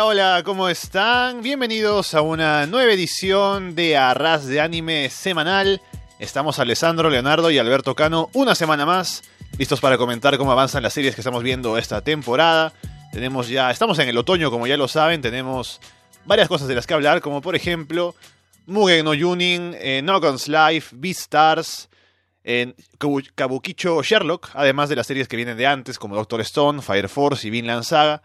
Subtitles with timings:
[0.00, 1.42] Hola, ¿cómo están?
[1.42, 5.82] Bienvenidos a una nueva edición de Arras de Anime semanal.
[6.20, 9.24] Estamos Alessandro, Leonardo y Alberto Cano una semana más,
[9.58, 12.72] listos para comentar cómo avanzan las series que estamos viendo esta temporada.
[13.12, 15.80] Tenemos ya, estamos en el otoño, como ya lo saben, tenemos
[16.24, 18.14] varias cosas de las que hablar, como por ejemplo
[18.66, 21.88] Mugen no Yunin, eh, Nogon's Life, Beastars,
[22.44, 22.76] en
[23.34, 27.48] Kabukicho Sherlock, además de las series que vienen de antes, como Doctor Stone, Fire Force
[27.48, 28.22] y Vinland Saga.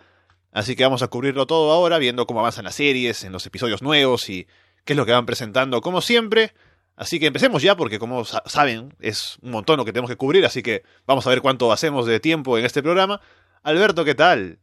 [0.53, 3.81] Así que vamos a cubrirlo todo ahora, viendo cómo avanzan las series, en los episodios
[3.81, 4.47] nuevos y
[4.85, 6.53] qué es lo que van presentando, como siempre.
[6.95, 10.45] Así que empecemos ya, porque como saben, es un montón lo que tenemos que cubrir,
[10.45, 13.19] así que vamos a ver cuánto hacemos de tiempo en este programa.
[13.63, 14.59] Alberto, ¿qué tal?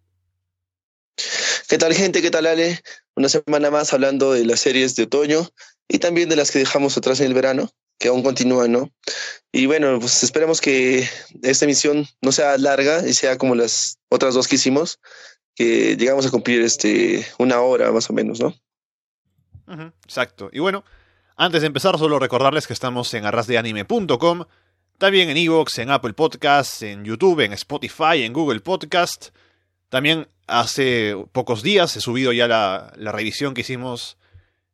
[1.68, 2.22] ¿Qué tal, gente?
[2.22, 2.80] ¿Qué tal, Ale?
[3.16, 5.48] Una semana más hablando de las series de otoño
[5.88, 7.68] y también de las que dejamos atrás en el verano,
[7.98, 8.92] que aún continúan, ¿no?
[9.50, 11.08] Y bueno, pues esperemos que
[11.42, 15.00] esta emisión no sea larga y sea como las otras dos que hicimos,
[15.64, 18.55] llegamos a cumplir este, una hora más o menos, ¿no?
[20.05, 20.50] exacto.
[20.52, 20.84] Y bueno,
[21.36, 24.44] antes de empezar, solo recordarles que estamos en arrasdeanime.com,
[24.98, 29.28] también en Evox, en Apple Podcasts, en YouTube, en Spotify, en Google Podcast.
[29.89, 34.19] También hace pocos días he subido ya la, revisión que hicimos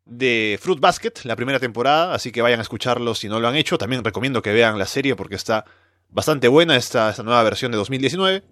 [0.05, 3.57] de Fruit Basket, la primera temporada, así que vayan a escucharlo si no lo han
[3.57, 3.79] hecho.
[3.79, 5.65] También recomiendo que vean la serie porque está
[6.09, 8.43] bastante buena esta, esta nueva versión de 2019.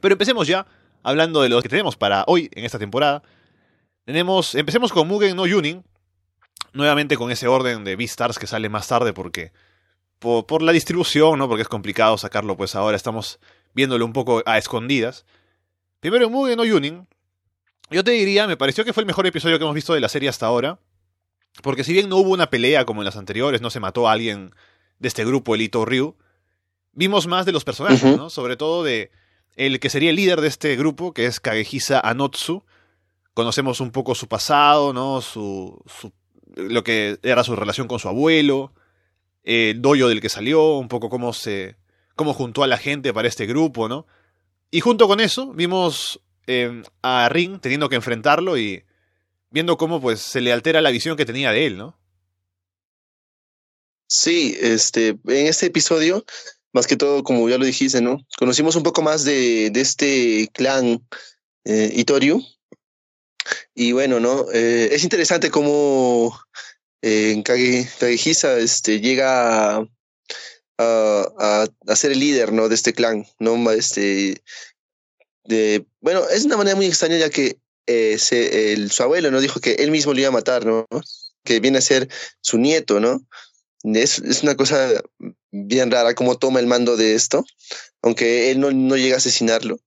[0.00, 0.66] Pero empecemos ya
[1.04, 3.22] hablando de lo que tenemos para hoy en esta temporada.
[4.04, 5.84] Tenemos, empecemos con Mugen no Yunin,
[6.72, 9.52] nuevamente con ese orden de Beastars que sale más tarde porque
[10.18, 11.48] por, la distribución, ¿no?
[11.48, 13.38] Porque es complicado sacarlo, pues ahora estamos
[13.74, 15.26] viéndolo un poco a escondidas.
[16.00, 17.06] Primero Mugen no Yunin,
[17.90, 20.08] yo te diría, me pareció que fue el mejor episodio que hemos visto de la
[20.08, 20.80] serie hasta ahora,
[21.62, 24.12] porque si bien no hubo una pelea como en las anteriores, no se mató a
[24.12, 24.54] alguien
[24.98, 26.16] de este grupo, el Ito Ryu,
[26.92, 28.30] vimos más de los personajes, ¿no?
[28.30, 29.10] Sobre todo de
[29.56, 32.64] el que sería el líder de este grupo, que es Kagehisa Anotsu.
[33.34, 35.20] Conocemos un poco su pasado, ¿no?
[35.20, 35.82] Su,
[36.56, 38.72] lo que era su relación con su abuelo,
[39.42, 41.76] el doyo del que salió, un poco cómo se
[42.16, 44.06] cómo juntó a la gente para este grupo, ¿no?
[44.70, 48.84] Y junto con eso vimos eh, a Ring teniendo que enfrentarlo y
[49.50, 51.98] viendo cómo pues se le altera la visión que tenía de él, ¿no?
[54.06, 56.24] Sí, este, en este episodio
[56.74, 58.18] más que todo, como ya lo dijiste, ¿no?
[58.36, 61.00] Conocimos un poco más de, de este clan
[61.64, 62.42] eh, Itoriu.
[63.74, 64.46] Y bueno, ¿no?
[64.52, 66.36] Eh, es interesante cómo
[67.00, 67.88] eh, Kage,
[68.58, 69.88] este, llega a,
[70.78, 72.68] a, a, ser el líder, ¿no?
[72.68, 73.70] De este clan, ¿no?
[73.70, 74.42] Este,
[75.44, 79.40] de, bueno, es una manera muy extraña ya que eh, se, el, su abuelo no
[79.40, 80.86] dijo que él mismo le iba a matar, ¿no?
[81.44, 82.08] Que viene a ser
[82.40, 83.20] su nieto, ¿no?
[83.84, 84.90] Es, es una cosa
[85.50, 87.44] bien rara cómo toma el mando de esto,
[88.02, 89.78] aunque él no, no llega a asesinarlo.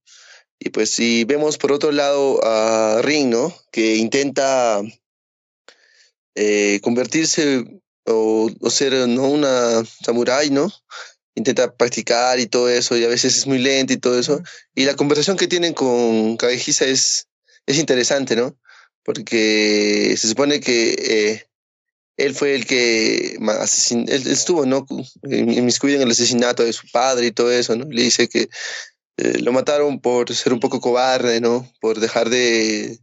[0.60, 3.54] Y pues si vemos por otro lado a Ring, ¿no?
[3.70, 4.80] Que intenta
[6.34, 7.64] eh, convertirse
[8.06, 9.28] o, o, ser ¿no?
[9.28, 10.72] una samurái, ¿no?
[11.34, 14.42] Intenta practicar y todo eso, y a veces es muy lento y todo eso.
[14.74, 17.28] Y la conversación que tienen con Kagehisa es,
[17.66, 18.56] es interesante, ¿no?
[19.04, 21.48] Porque se supone que eh,
[22.18, 24.84] él fue el que él estuvo, ¿no?
[25.22, 27.86] Inmiscuido en el asesinato de su padre y todo eso, ¿no?
[27.88, 28.48] Le dice que
[29.16, 31.70] eh, lo mataron por ser un poco cobarde, ¿no?
[31.80, 32.98] Por dejar de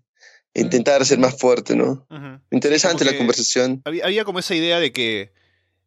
[0.54, 2.06] intentar ser más fuerte, ¿no?
[2.52, 3.82] Interesante la conversación.
[3.86, 5.32] Había, como esa idea de que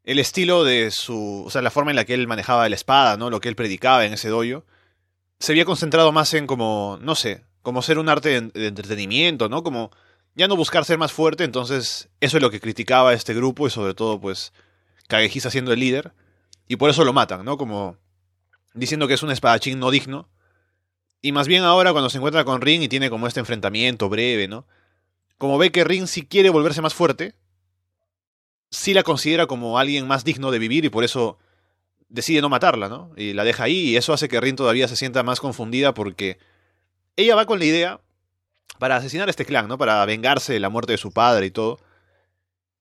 [0.04, 3.18] el estilo de su, o sea, la forma en la que él manejaba la espada,
[3.18, 3.28] ¿no?
[3.28, 4.64] Lo que él predicaba en ese doyo,
[5.38, 9.62] se había concentrado más en como, no sé, como ser un arte de entretenimiento, ¿no?
[9.62, 9.90] Como
[10.38, 13.70] ya no buscar ser más fuerte, entonces eso es lo que criticaba este grupo y
[13.70, 14.52] sobre todo pues
[15.08, 16.12] Kagehisa siendo el líder
[16.68, 17.58] y por eso lo matan, ¿no?
[17.58, 17.96] Como
[18.72, 20.28] diciendo que es un espadachín no digno.
[21.20, 24.46] Y más bien ahora cuando se encuentra con Ring y tiene como este enfrentamiento breve,
[24.46, 24.64] ¿no?
[25.38, 27.34] Como ve que Ring sí quiere volverse más fuerte,
[28.70, 31.38] sí la considera como alguien más digno de vivir y por eso
[32.08, 33.10] decide no matarla, ¿no?
[33.16, 36.38] Y la deja ahí y eso hace que Ring todavía se sienta más confundida porque
[37.16, 38.00] ella va con la idea
[38.78, 39.78] para asesinar a este clan, ¿no?
[39.78, 41.80] Para vengarse de la muerte de su padre y todo.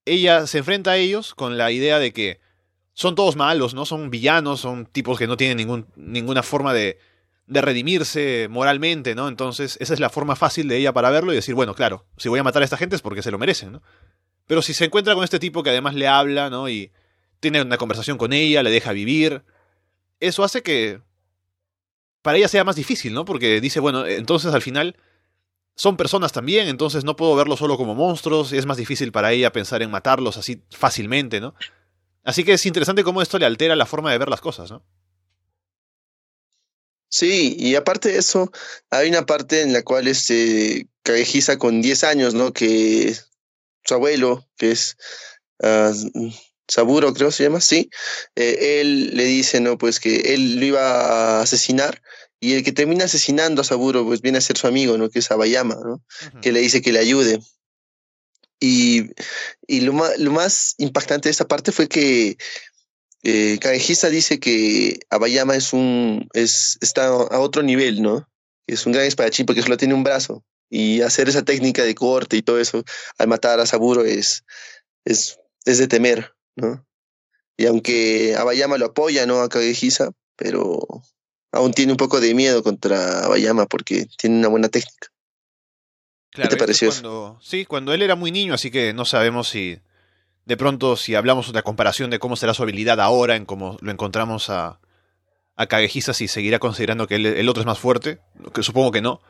[0.05, 2.39] Ella se enfrenta a ellos con la idea de que
[2.93, 3.85] son todos malos, ¿no?
[3.85, 6.97] Son villanos, son tipos que no tienen ningún, ninguna forma de,
[7.45, 9.27] de redimirse moralmente, ¿no?
[9.27, 12.29] Entonces, esa es la forma fácil de ella para verlo y decir, bueno, claro, si
[12.29, 13.81] voy a matar a esta gente es porque se lo merecen, ¿no?
[14.47, 16.69] Pero si se encuentra con este tipo que además le habla, ¿no?
[16.69, 16.91] Y
[17.39, 19.43] tiene una conversación con ella, le deja vivir,
[20.19, 21.01] eso hace que
[22.21, 23.25] para ella sea más difícil, ¿no?
[23.25, 24.95] Porque dice, bueno, entonces al final
[25.77, 29.31] son personas también, entonces no puedo verlos solo como monstruos, y es más difícil para
[29.31, 31.53] ella pensar en matarlos así fácilmente, ¿no?
[32.23, 34.83] Así que es interesante cómo esto le altera la forma de ver las cosas, ¿no?
[37.09, 38.51] Sí, y aparte de eso,
[38.89, 42.51] hay una parte en la cual este Kagehisa con 10 años, ¿no?
[42.51, 43.15] Que
[43.85, 44.97] su abuelo, que es
[45.59, 46.31] uh,
[46.67, 47.89] Saburo, creo se llama, sí,
[48.35, 49.77] eh, él le dice, ¿no?
[49.77, 52.01] Pues que él lo iba a asesinar
[52.39, 55.09] y el que termina asesinando a Saburo, pues viene a ser su amigo, ¿no?
[55.09, 56.03] Que es Abayama, ¿no?
[56.41, 57.39] Que le dice que le ayude.
[58.59, 59.11] Y,
[59.67, 62.37] y lo, más, lo más impactante de esta parte fue que
[63.23, 68.27] eh, Kagehisa dice que Abayama es un, es, está a otro nivel, ¿no?
[68.67, 70.43] Es un gran espadachín porque solo tiene un brazo.
[70.69, 72.83] Y hacer esa técnica de corte y todo eso
[73.17, 74.43] al matar a Saburo es,
[75.05, 76.85] es, es de temer, ¿no?
[77.57, 79.41] Y aunque Abayama lo apoya, ¿no?
[79.41, 81.03] A Kagehisa, pero
[81.51, 85.07] aún tiene un poco de miedo contra Abayama porque tiene una buena técnica.
[86.31, 86.91] ¿Qué te pareció?
[87.41, 89.79] Sí, cuando él era muy niño, así que no sabemos si
[90.45, 93.91] de pronto si hablamos de comparación de cómo será su habilidad ahora en cómo lo
[93.91, 94.79] encontramos a,
[95.55, 98.19] a Kagehisa, si seguirá considerando que el otro es más fuerte,
[98.53, 99.21] que supongo que no.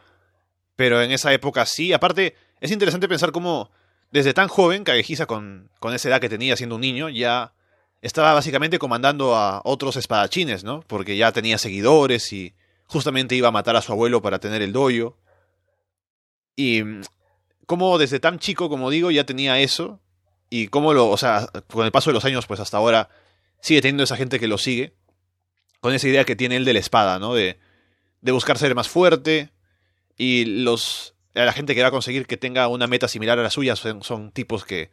[0.75, 1.93] Pero en esa época sí.
[1.93, 3.71] Aparte, es interesante pensar cómo
[4.11, 7.53] desde tan joven Kagehisa con, con esa edad que tenía siendo un niño ya
[8.01, 10.81] estaba básicamente comandando a otros espadachines, ¿no?
[10.87, 12.53] Porque ya tenía seguidores y
[12.85, 15.17] justamente iba a matar a su abuelo para tener el doyo.
[16.55, 17.01] Y mm,
[17.65, 19.99] como desde tan chico, como digo, ya tenía eso.
[20.49, 23.09] Y cómo lo, o sea, con el paso de los años, pues hasta ahora
[23.61, 24.93] sigue teniendo esa gente que lo sigue.
[25.81, 27.33] Con esa idea que tiene él de la espada, ¿no?
[27.33, 27.59] De,
[28.21, 29.51] de buscar ser más fuerte.
[30.17, 33.49] Y los, la gente que va a conseguir que tenga una meta similar a la
[33.49, 34.89] suya son tipos que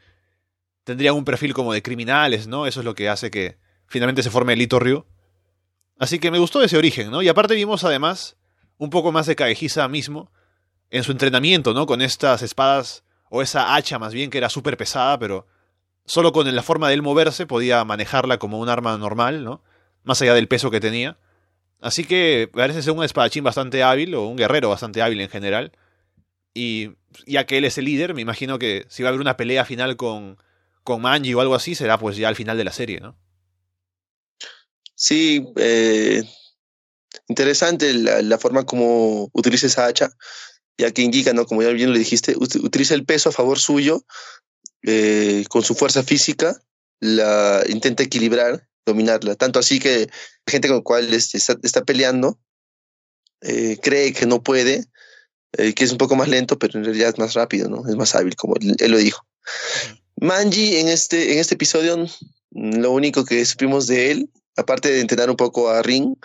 [0.85, 2.67] tendrían un perfil como de criminales, ¿no?
[2.67, 5.05] Eso es lo que hace que finalmente se forme el Ryu.
[5.99, 7.23] Así que me gustó ese origen, ¿no?
[7.23, 8.37] Y aparte vimos además
[8.79, 10.31] un poco más de Kagehisa mismo
[10.91, 11.87] en su entrenamiento, ¿no?
[11.87, 15.47] Con estas espadas, o esa hacha más bien, que era súper pesada, pero
[16.05, 19.63] solo con la forma de él moverse podía manejarla como un arma normal, ¿no?
[20.03, 21.17] Más allá del peso que tenía.
[21.81, 25.73] Así que parece ser un espadachín bastante hábil, o un guerrero bastante hábil en general.
[26.53, 26.93] Y
[27.27, 29.65] ya que él es el líder, me imagino que si va a haber una pelea
[29.65, 30.39] final con
[30.85, 33.19] con Manji o algo así, será pues ya al final de la serie, ¿no?
[34.95, 36.23] Sí, eh,
[37.27, 40.11] interesante la, forma como utiliza esa hacha,
[40.79, 41.47] ya que indica, ¿no?
[41.47, 44.05] Como ya bien lo dijiste, utiliza el peso a favor suyo,
[44.83, 46.61] eh, con su fuerza física,
[47.01, 49.35] la intenta equilibrar, dominarla.
[49.35, 50.07] Tanto así que
[50.47, 52.39] la gente con la cual este, está, peleando
[53.41, 54.85] eh, cree que no puede,
[55.53, 57.89] que es un poco más lento, pero en realidad es más rápido, ¿no?
[57.89, 59.25] Es más hábil, como él, él lo dijo.
[60.17, 62.07] Manji en este, en este episodio,
[62.51, 66.17] lo único que supimos de él, aparte de entrenar un poco a Ring,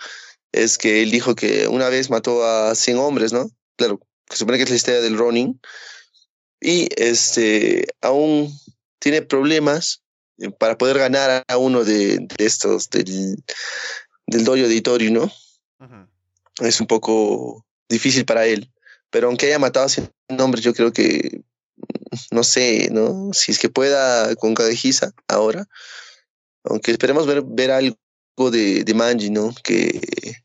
[0.52, 3.50] es que él dijo que una vez mató a 100 hombres, ¿no?
[3.76, 5.60] Claro, que supone que es la historia del Ronin.
[6.60, 8.52] Y este, aún
[8.98, 10.02] tiene problemas
[10.58, 13.42] para poder ganar a uno de, estos del,
[14.26, 15.30] del dojo de ¿no?
[16.60, 18.70] Es un poco difícil para él.
[19.10, 21.42] Pero aunque haya matado a 100 hombres, yo creo que
[22.30, 23.30] no sé, ¿no?
[23.32, 25.66] Si es que pueda con Kagehisa ahora.
[26.64, 27.96] Aunque esperemos ver, ver algo
[28.50, 29.54] de, de Manji, ¿no?
[29.62, 30.00] Que,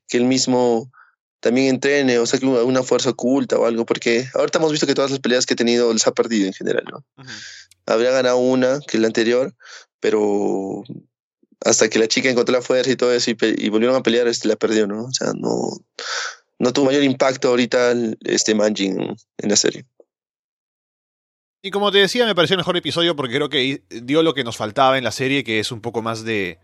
[0.08, 0.92] que él mismo
[1.40, 5.12] también entrene o saque una fuerza oculta o algo, porque ahorita hemos visto que todas
[5.12, 7.06] las peleas que ha tenido les ha perdido en general, ¿no?
[7.86, 9.54] Habría ganado una que la anterior,
[10.00, 10.84] pero
[11.64, 14.48] hasta que la chica encontró la fuerza y todo eso y, volvieron a pelear, este
[14.48, 15.06] la perdió, ¿no?
[15.06, 15.70] O sea, no,
[16.58, 19.86] no tuvo mayor impacto ahorita este Manji en la serie.
[21.66, 24.44] Y como te decía, me pareció el mejor episodio porque creo que dio lo que
[24.44, 26.60] nos faltaba en la serie, que es un poco más de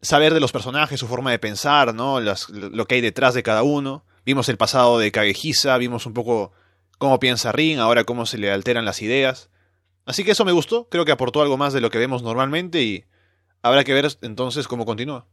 [0.00, 2.18] saber de los personajes, su forma de pensar, ¿no?
[2.18, 4.06] lo que hay detrás de cada uno.
[4.24, 6.50] Vimos el pasado de Kagehisa, vimos un poco
[6.96, 9.50] cómo piensa Rin, ahora cómo se le alteran las ideas.
[10.06, 12.80] Así que eso me gustó, creo que aportó algo más de lo que vemos normalmente
[12.80, 13.04] y
[13.60, 15.26] habrá que ver entonces cómo continúa.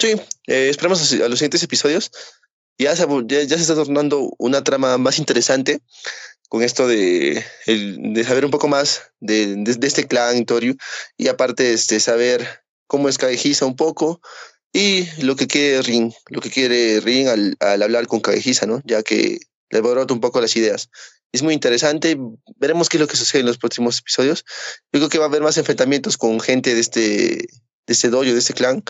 [0.00, 0.16] Sí,
[0.48, 2.10] eh, esperamos a los siguientes episodios.
[2.76, 5.80] Ya, ya se está tornando una trama más interesante
[6.48, 10.74] con esto de, de saber un poco más de, de, este clan Torio
[11.16, 14.20] y aparte este, saber cómo es Kagehisa un poco
[14.72, 18.82] y lo que quiere Rin, lo que quiere Rin al, al hablar con Kagehisa, ¿no?
[18.84, 19.38] Ya que
[19.70, 20.90] le alborota un poco las ideas.
[21.32, 22.16] Es muy interesante,
[22.56, 24.44] veremos qué es lo que sucede en los próximos episodios.
[24.92, 27.00] Yo creo que va a haber más enfrentamientos con gente de este,
[27.86, 28.82] de este dojo, de este clan,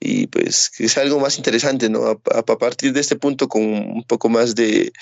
[0.00, 2.06] y pues que es algo más interesante, ¿no?
[2.08, 4.92] A, partir de este punto con un poco más de,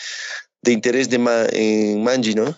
[0.62, 1.16] de interés de
[1.52, 2.56] en Manji, ¿no?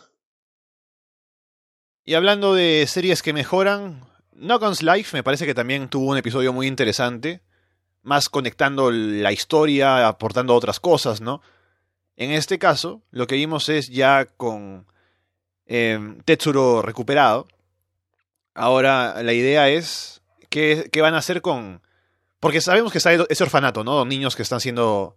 [2.04, 6.52] Y hablando de series que mejoran, Knock Life me parece que también tuvo un episodio
[6.52, 7.42] muy interesante,
[8.02, 11.42] más conectando la historia, aportando otras cosas, ¿no?
[12.16, 14.86] En este caso, lo que vimos es ya con
[15.66, 17.46] eh, Tetsuro recuperado.
[18.54, 21.80] Ahora la idea es qué, qué van a hacer con,
[22.40, 24.04] Porque sabemos que está ese orfanato, ¿no?
[24.04, 25.16] Niños que están siendo...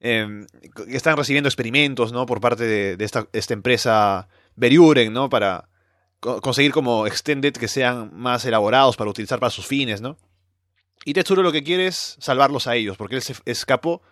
[0.00, 0.46] Que
[0.88, 2.26] están recibiendo experimentos, ¿no?
[2.26, 5.28] Por parte de, esta, esta, empresa Beriuren, ¿no?
[5.28, 5.68] Para
[6.20, 10.16] conseguir como extended que sean más elaborados para utilizar para sus fines, ¿no?
[11.04, 14.02] Y Tetsuro lo que quiere es salvarlos a ellos, porque él se escapó,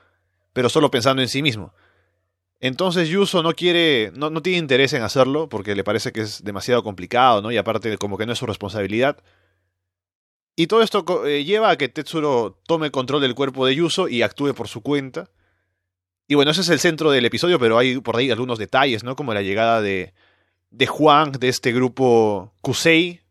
[0.52, 1.75] pero solo pensando en sí mismo.
[2.61, 6.42] Entonces Yuso no quiere, no, no, tiene interés en hacerlo, porque le parece que es
[6.42, 7.52] demasiado complicado, ¿no?
[7.52, 9.23] Y aparte como que no es su responsabilidad.
[10.57, 14.23] Y todo esto eh, lleva a que Tetsuro tome control del cuerpo de Yuso y
[14.23, 15.30] actúe por su cuenta.
[16.30, 19.16] Y bueno, ese es el centro del episodio, pero hay por ahí algunos detalles, ¿no?
[19.16, 20.12] Como la llegada de,
[20.70, 23.23] de Juan, de este grupo Kusei,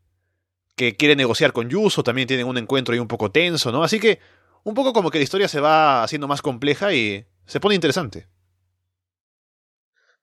[0.76, 3.84] que quiere negociar con Yuso, también tienen un encuentro ahí un poco tenso, ¿no?
[3.84, 4.20] Así que
[4.64, 8.26] un poco como que la historia se va haciendo más compleja y se pone interesante.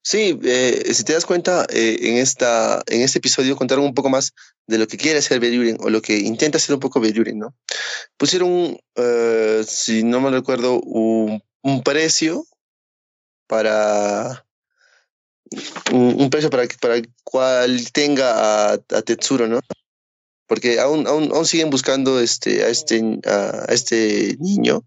[0.01, 4.09] Sí, eh, si te das cuenta, eh, en, esta, en este episodio contaron un poco
[4.09, 4.33] más
[4.67, 7.55] de lo que quiere hacer Beriurin o lo que intenta hacer un poco Beriurin, ¿no?
[8.17, 11.41] Pusieron, uh, si no me recuerdo, un
[11.83, 12.45] precio
[13.47, 14.45] para
[15.91, 19.59] un, un, precio para, para cual tenga a, a Tetsuro, ¿no?
[20.47, 24.83] porque aún, aún, aún siguen buscando este, a, este, a, este niño,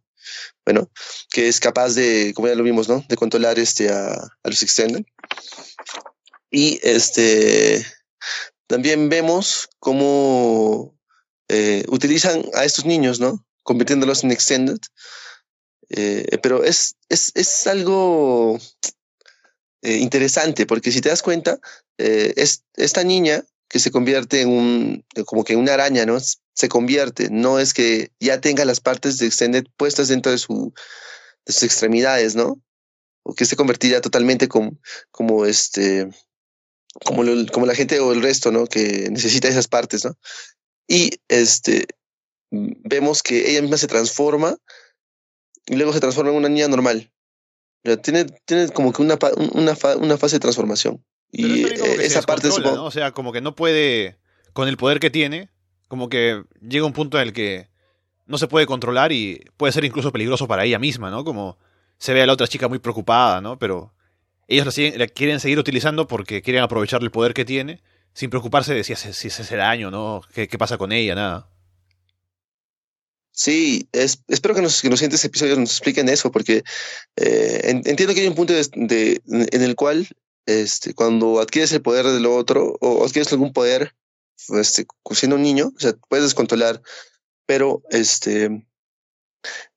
[0.65, 0.91] bueno,
[1.31, 3.05] que es capaz de, como ya lo vimos, ¿no?
[3.09, 5.05] De controlar este, a, a los Extended.
[6.51, 7.85] Y este,
[8.67, 10.95] también vemos cómo
[11.49, 13.45] eh, utilizan a estos niños, ¿no?
[13.63, 14.79] Convirtiéndolos en Extended.
[15.91, 18.59] Eh, pero es, es, es algo
[19.83, 21.59] eh, interesante, porque si te das cuenta,
[21.99, 26.19] eh, es, esta niña que se convierte en un, como que una araña, ¿no?
[26.55, 30.73] Se convierte, no es que ya tenga las partes de Extended puestas dentro de, su,
[31.47, 32.61] de sus extremidades, ¿no?
[33.23, 34.79] O que esté convertida totalmente como,
[35.11, 36.09] como este,
[37.05, 38.67] como, como la gente o el resto, ¿no?
[38.67, 40.17] Que necesita esas partes, ¿no?
[40.89, 41.87] Y este,
[42.51, 44.57] vemos que ella misma se transforma
[45.69, 47.11] y luego se transforma en una niña normal.
[48.03, 49.19] Tiene, tiene como que una,
[49.55, 51.05] una, una fase de transformación.
[51.31, 52.87] Y esa parte ¿no?
[52.87, 54.19] O sea, como que no puede,
[54.53, 55.51] con el poder que tiene,
[55.87, 57.69] como que llega un punto en el que
[58.27, 61.25] no se puede controlar y puede ser incluso peligroso para ella misma, ¿no?
[61.25, 61.59] Como
[61.99, 63.59] se ve a la otra chica muy preocupada, ¿no?
[63.59, 63.93] Pero
[64.49, 67.81] ellos la, quieren seguir utilizando porque quieren aprovechar el poder que tiene,
[68.13, 70.23] sin preocuparse de si hace, si hace daño, ¿no?
[70.33, 71.15] ¿Qué, ¿Qué, pasa con ella?
[71.15, 71.49] Nada.
[73.39, 76.65] Sí, es, espero que que los siguientes episodios nos expliquen eso, porque
[77.15, 80.09] eh, entiendo que hay un punto de, de, en el cual
[80.45, 83.95] este, cuando adquieres el poder del otro o adquieres algún poder,
[84.49, 86.83] este, siendo un niño, o sea, puedes descontrolar,
[87.47, 88.67] pero este,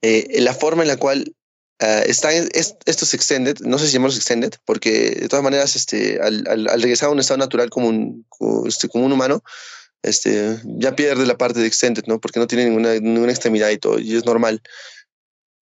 [0.01, 1.35] eh, la forma en la cual
[1.83, 6.47] uh, están estos extended, no sé si llamarlos extended, porque de todas maneras, este, al,
[6.47, 9.43] al, al regresar a un estado natural como un, como, este, como un humano,
[10.03, 12.19] este, ya pierde la parte de extended, ¿no?
[12.19, 14.61] Porque no tiene ninguna, ninguna extremidad y todo, y es normal.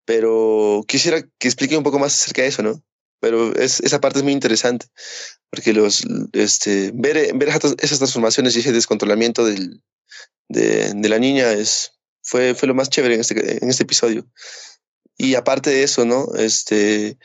[0.05, 2.83] Pero quisiera que explique un poco más acerca de eso, ¿no?
[3.19, 4.87] pero es, esa parte es muy interesante,
[5.49, 6.03] porque los,
[6.33, 9.81] este, ver, ver esas transformaciones y ese descontrolamiento del,
[10.49, 14.27] de, de, la niña es, fue, fue lo más chévere en este, en este episodio.
[15.17, 16.27] Y aparte de eso, ¿no?
[16.35, 17.17] Este,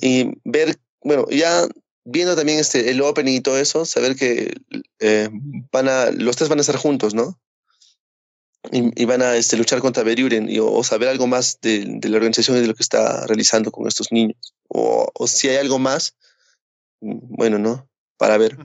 [0.00, 1.66] y ver, bueno, ya
[2.10, 4.54] viendo también este, el opening y todo eso, saber que
[4.98, 5.28] eh,
[5.70, 7.38] van a, los tres van a estar juntos, ¿no?
[8.72, 12.16] y, van a este, luchar contra Beriuren y, o, saber algo más de, de, la
[12.16, 14.54] organización y de lo que está realizando con estos niños.
[14.68, 16.16] O, o, si hay algo más,
[17.00, 17.88] bueno, ¿no?
[18.16, 18.56] Para ver.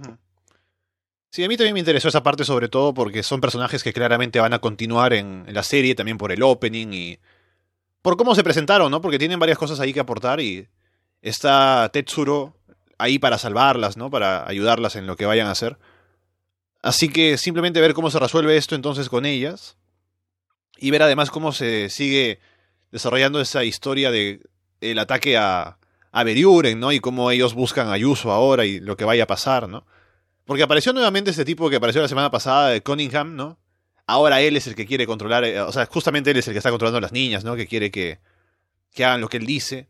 [1.31, 4.39] Sí, a mí también me interesó esa parte sobre todo porque son personajes que claramente
[4.39, 7.19] van a continuar en, en la serie, también por el opening y
[8.01, 9.01] por cómo se presentaron, ¿no?
[9.01, 10.67] Porque tienen varias cosas ahí que aportar y
[11.21, 12.57] está Tetsuro
[13.03, 14.09] ahí para salvarlas, ¿no?
[14.09, 15.77] Para ayudarlas en lo que vayan a hacer.
[16.81, 19.77] Así que simplemente ver cómo se resuelve esto entonces con ellas
[20.77, 22.39] y ver además cómo se sigue
[22.91, 24.41] desarrollando esa historia de
[24.81, 25.77] el ataque a,
[26.11, 26.91] a Beriuren, ¿no?
[26.91, 29.85] Y cómo ellos buscan a Yuso ahora y lo que vaya a pasar, ¿no?
[30.45, 33.59] Porque apareció nuevamente este tipo que apareció la semana pasada de Cunningham, ¿no?
[34.05, 36.57] Ahora él es el que quiere controlar, eh, o sea, justamente él es el que
[36.57, 37.55] está controlando a las niñas, ¿no?
[37.55, 38.19] Que quiere que,
[38.93, 39.87] que hagan lo que él dice.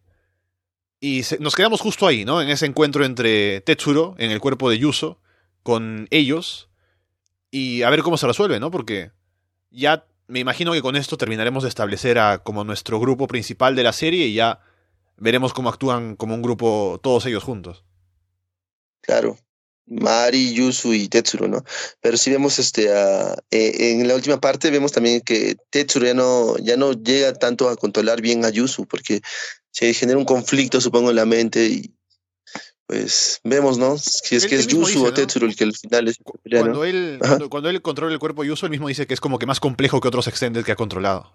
[1.03, 2.41] Y nos quedamos justo ahí, ¿no?
[2.41, 5.19] En ese encuentro entre Tetsuro, en el cuerpo de Yuso,
[5.61, 6.69] con ellos.
[7.51, 8.71] Y a ver cómo se resuelve, ¿no?
[8.71, 9.11] Porque
[9.69, 13.83] ya me imagino que con esto terminaremos de establecer a como nuestro grupo principal de
[13.83, 14.61] la serie y ya
[15.17, 17.83] veremos cómo actúan como un grupo todos ellos juntos.
[19.01, 19.37] Claro.
[19.85, 21.65] Mari, Yusu y Tetsuro, ¿no?
[21.99, 26.13] Pero si vemos este uh, eh, en la última parte vemos también que Tetsuro ya
[26.13, 29.21] no, ya no llega tanto a controlar bien a Yusu, porque
[29.73, 31.93] se genera un conflicto, supongo, en la mente y,
[32.85, 33.97] pues vemos, ¿no?
[33.97, 37.69] Si es que es Yusu o Tetsuro el que al final es cuando, él, cuando,
[37.69, 40.07] él controla el cuerpo Yusu, él mismo dice que es como que más complejo que
[40.07, 41.33] otros extended que ha controlado.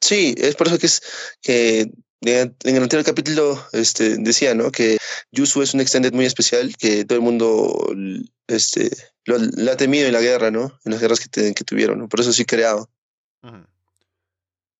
[0.00, 1.02] Sí, es por eso que es
[1.40, 4.72] que en el anterior capítulo este, decía, ¿no?
[4.72, 4.98] Que
[5.30, 7.94] Yusu es un extended muy especial, que todo el mundo
[8.48, 8.90] este,
[9.24, 9.36] lo,
[9.70, 10.78] ha temido en la guerra, ¿no?
[10.84, 12.08] En las guerras que, que tuvieron, ¿no?
[12.08, 12.90] Por eso sí creado.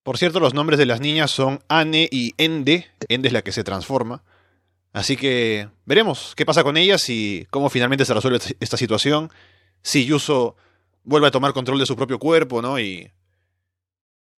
[0.08, 2.86] Por cierto, los nombres de las niñas son Anne y Ende.
[3.08, 4.24] Ende es la que se transforma.
[4.94, 9.30] Así que veremos qué pasa con ellas y cómo finalmente se resuelve esta situación.
[9.82, 10.56] Si Yuso
[11.04, 12.80] vuelve a tomar control de su propio cuerpo, ¿no?
[12.80, 13.12] Y,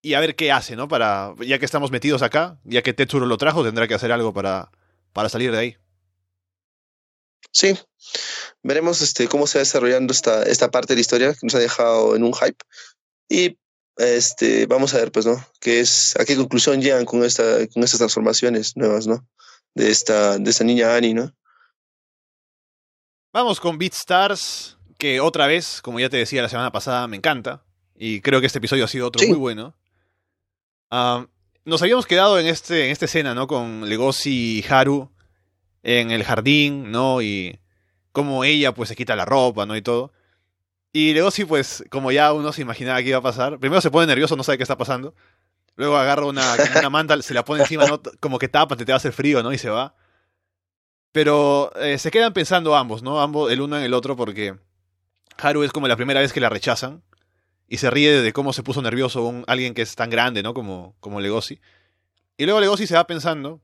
[0.03, 0.89] y a ver qué hace, ¿no?
[0.89, 4.35] Para, ya que estamos metidos acá, ya que Tetsuro lo trajo, tendrá que hacer algo
[4.35, 4.73] para,
[5.13, 5.77] para salir de ahí.
[7.53, 7.79] Sí,
[8.65, 11.61] veremos este, cómo se va desarrollando esta, esta parte de la historia que nos ha
[11.61, 12.59] dejado en un hype.
[13.29, 13.57] Y
[14.05, 15.45] este, vamos a ver, pues, ¿no?
[15.61, 19.27] ¿Qué es, ¿A qué conclusión llegan con, esta, con estas transformaciones nuevas, ¿no?
[19.75, 21.35] de esta, de esta niña Annie, ¿no?
[23.33, 27.65] Vamos con Beatstars, que otra vez, como ya te decía la semana pasada, me encanta.
[27.95, 29.77] Y creo que este episodio ha sido otro muy bueno.
[30.91, 31.27] Ah,
[31.65, 33.47] nos habíamos quedado en, este, en esta escena, ¿no?
[33.47, 35.13] Con Legosi y Haru
[35.83, 37.23] en el jardín, ¿no?
[37.23, 37.61] Y
[38.11, 39.77] cómo ella, pues, se quita la ropa, ¿no?
[39.77, 40.13] Y todo.
[40.93, 44.07] Y Legosi, pues, como ya uno se imaginaba que iba a pasar, primero se pone
[44.07, 45.15] nervioso, no sabe qué está pasando.
[45.77, 48.03] Luego agarra una, una manta, se la pone encima, ¿no?
[48.19, 49.53] como que tapa, te va a hacer frío, ¿no?
[49.53, 49.95] Y se va.
[51.13, 53.21] Pero eh, se quedan pensando ambos, ¿no?
[53.21, 54.57] Ambos, el uno en el otro, porque
[55.39, 57.03] Haru es como la primera vez que la rechazan.
[57.69, 60.55] Y se ríe de cómo se puso nervioso un, alguien que es tan grande, ¿no?
[60.55, 61.61] Como, como Legosi.
[62.37, 63.61] Y luego Legosi se va pensando,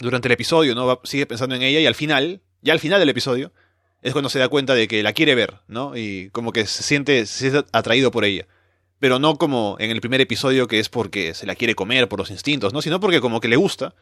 [0.00, 1.00] durante el episodio, ¿no?
[1.04, 3.52] sigue pensando en ella y al final, ya al final del episodio,
[4.02, 5.96] es cuando se da cuenta de que la quiere ver, ¿no?
[5.96, 7.24] Y como que se siente,
[7.72, 8.46] atraído por ella
[9.00, 12.20] pero no como en el primer episodio que es porque se la quiere comer por
[12.20, 12.82] los instintos, ¿no?
[12.82, 13.94] Sino porque como que le gusta,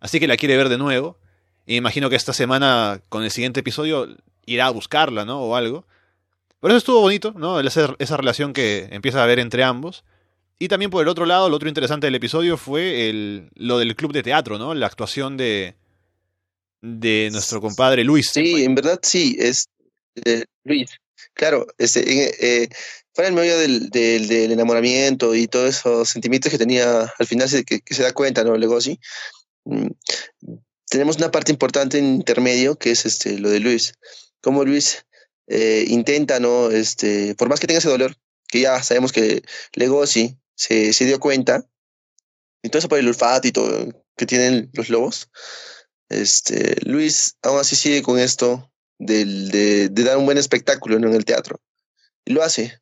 [0.00, 1.18] así que la quiere ver de nuevo.
[1.66, 4.06] Y imagino que esta semana, con el siguiente episodio,
[4.46, 5.40] irá a buscarla, ¿no?
[5.40, 5.84] O algo.
[6.60, 7.58] Pero eso estuvo bonito, ¿no?
[7.58, 10.04] Esa, esa relación que empieza a haber entre ambos.
[10.60, 13.96] Y también por el otro lado, lo otro interesante del episodio fue el, lo del
[13.96, 14.74] club de teatro, ¿no?
[14.74, 15.74] La actuación de,
[16.86, 18.30] de nuestro compadre Luis.
[18.32, 19.68] Sí, en verdad sí, es
[20.64, 20.90] Luis.
[21.34, 22.68] Claro, este, eh,
[23.16, 27.64] el medio del, del, del, enamoramiento y todos esos sentimientos que tenía al final se,
[27.64, 28.56] que, se da cuenta, ¿no?
[28.56, 28.98] Legosi.
[29.64, 29.88] Mm,
[30.88, 33.94] tenemos una parte importante en intermedio que es este, lo de Luis.
[34.40, 35.04] Como Luis
[35.48, 36.70] eh, intenta, ¿no?
[36.70, 38.16] Este, por más que tenga ese dolor,
[38.48, 39.42] que ya sabemos que
[39.74, 41.66] Legosi se, se dio cuenta,
[42.62, 45.28] y todo eso por el olfato y todo que tienen los lobos,
[46.08, 49.24] este, Luis aún así sigue con esto de,
[49.88, 51.60] de, dar un buen espectáculo en el teatro.
[52.24, 52.80] Y lo hace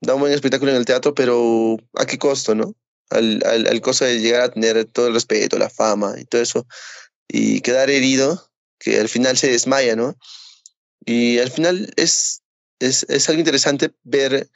[0.00, 2.74] da un buen espectáculo en el teatro, pero ¿a qué costo, no?
[3.10, 6.42] Al, al, al costo de llegar a tener todo el respeto, la fama y todo
[6.42, 6.66] eso,
[7.26, 10.16] y quedar herido, que al final se desmaya, ¿no?
[11.04, 12.42] Y al final es,
[12.78, 14.50] es, es algo interesante ver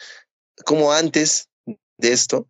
[0.64, 1.48] cómo antes
[1.96, 2.48] de esto,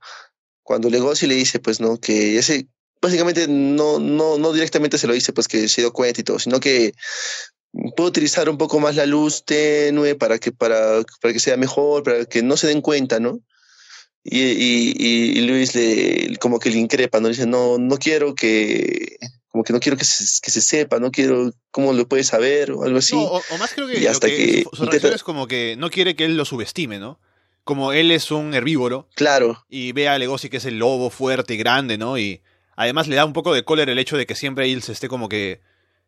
[0.63, 1.99] cuando Legosi le dice, pues, ¿no?
[1.99, 2.69] Que ese,
[3.03, 6.39] básicamente no, no, no directamente se lo dice, pues, que se dio cuenta y todo,
[6.39, 6.95] sino que
[7.97, 12.05] puedo utilizar un poco más la luz tenue para que, para, para que sea mejor,
[12.05, 13.41] para que no se den cuenta, ¿no?
[14.25, 14.95] Y, y,
[15.39, 17.29] y Luis le, como que le increpa, ¿no?
[17.29, 19.17] Dice, no, no quiero que,
[19.49, 22.71] como que no quiero que se, que se sepa, no quiero, ¿cómo lo puede saber?
[22.71, 23.17] O algo así.
[23.17, 26.37] o, más creo que, hasta que, su, reacción es como que no quiere que él
[26.37, 27.19] lo subestime, ¿no?
[27.65, 29.09] Como él es un herbívoro.
[29.17, 29.65] Claro.
[29.69, 32.17] Y ve a Legosi que es el lobo fuerte y grande, ¿no?
[32.17, 32.43] Y
[32.77, 35.09] además le da un poco de cólera el hecho de que siempre él se esté
[35.09, 35.61] como que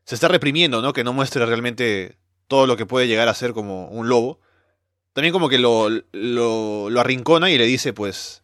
[0.05, 0.93] se está reprimiendo, ¿no?
[0.93, 4.41] Que no muestre realmente todo lo que puede llegar a ser como un lobo.
[5.13, 8.43] También como que lo, lo, lo arrincona y le dice, pues,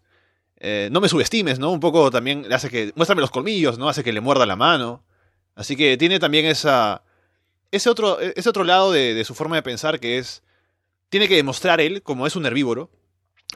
[0.58, 1.70] eh, no me subestimes, ¿no?
[1.70, 3.88] Un poco también le hace que, muéstrame los colmillos, ¿no?
[3.88, 5.04] Hace que le muerda la mano.
[5.54, 7.02] Así que tiene también esa,
[7.72, 10.42] ese otro, ese otro lado de, de su forma de pensar que es,
[11.08, 12.90] tiene que demostrar él, como es un herbívoro,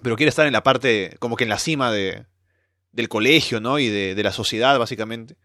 [0.03, 2.27] pero quiere estar en la parte, como que en la cima de,
[2.94, 3.78] del colegio, ¿no?
[3.78, 5.37] Y de, de la sociedad, básicamente.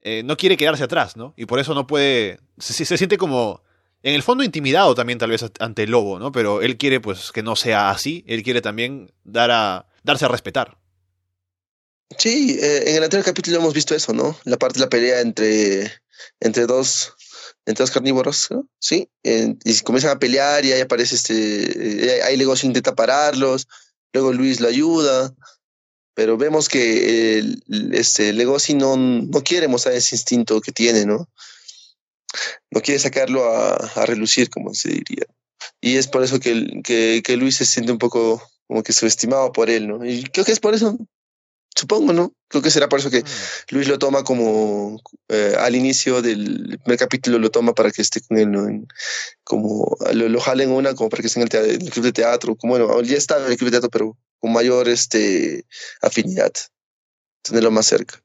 [0.00, 1.34] Eh, no quiere quedarse atrás, ¿no?
[1.36, 3.62] Y por eso no puede, se, se, siente como,
[4.02, 6.32] en el fondo intimidado también tal vez ante el lobo, ¿no?
[6.32, 10.28] Pero él quiere pues que no sea así, él quiere también dar a, darse a
[10.28, 10.76] respetar.
[12.18, 14.36] Sí, eh, en el anterior capítulo hemos visto eso, ¿no?
[14.44, 15.90] La parte de la pelea entre,
[16.40, 17.14] entre dos
[17.64, 18.68] entre dos carnívoros, ¿no?
[18.78, 23.68] Sí, y comienzan a pelear y ahí aparece este, eh, ahí intenta pararlos,
[24.12, 25.32] luego Luis lo ayuda,
[26.14, 31.28] pero vemos que el, este Legosi no, no quiere mostrar ese instinto que tiene, ¿no?
[32.70, 35.26] No quiere sacarlo a, a relucir, como se diría.
[35.80, 39.52] Y es por eso que, que, que, Luis se siente un poco como que subestimado
[39.52, 40.04] por él, ¿no?
[40.04, 40.96] Y creo que es por eso,
[41.74, 42.32] supongo, ¿no?
[42.48, 43.26] Creo que será por eso que Mm.
[43.70, 48.20] Luis lo toma como eh, al inicio del primer capítulo lo toma para que esté
[48.22, 48.66] con él, ¿no?
[48.68, 48.86] En-
[49.44, 52.12] como lo, lo jalen una como para que esté en el, tea- el club de
[52.12, 55.64] teatro, como bueno, ya está en el club de teatro, pero con mayor este
[56.02, 56.50] afinidad,
[57.42, 58.20] tenerlo más cerca.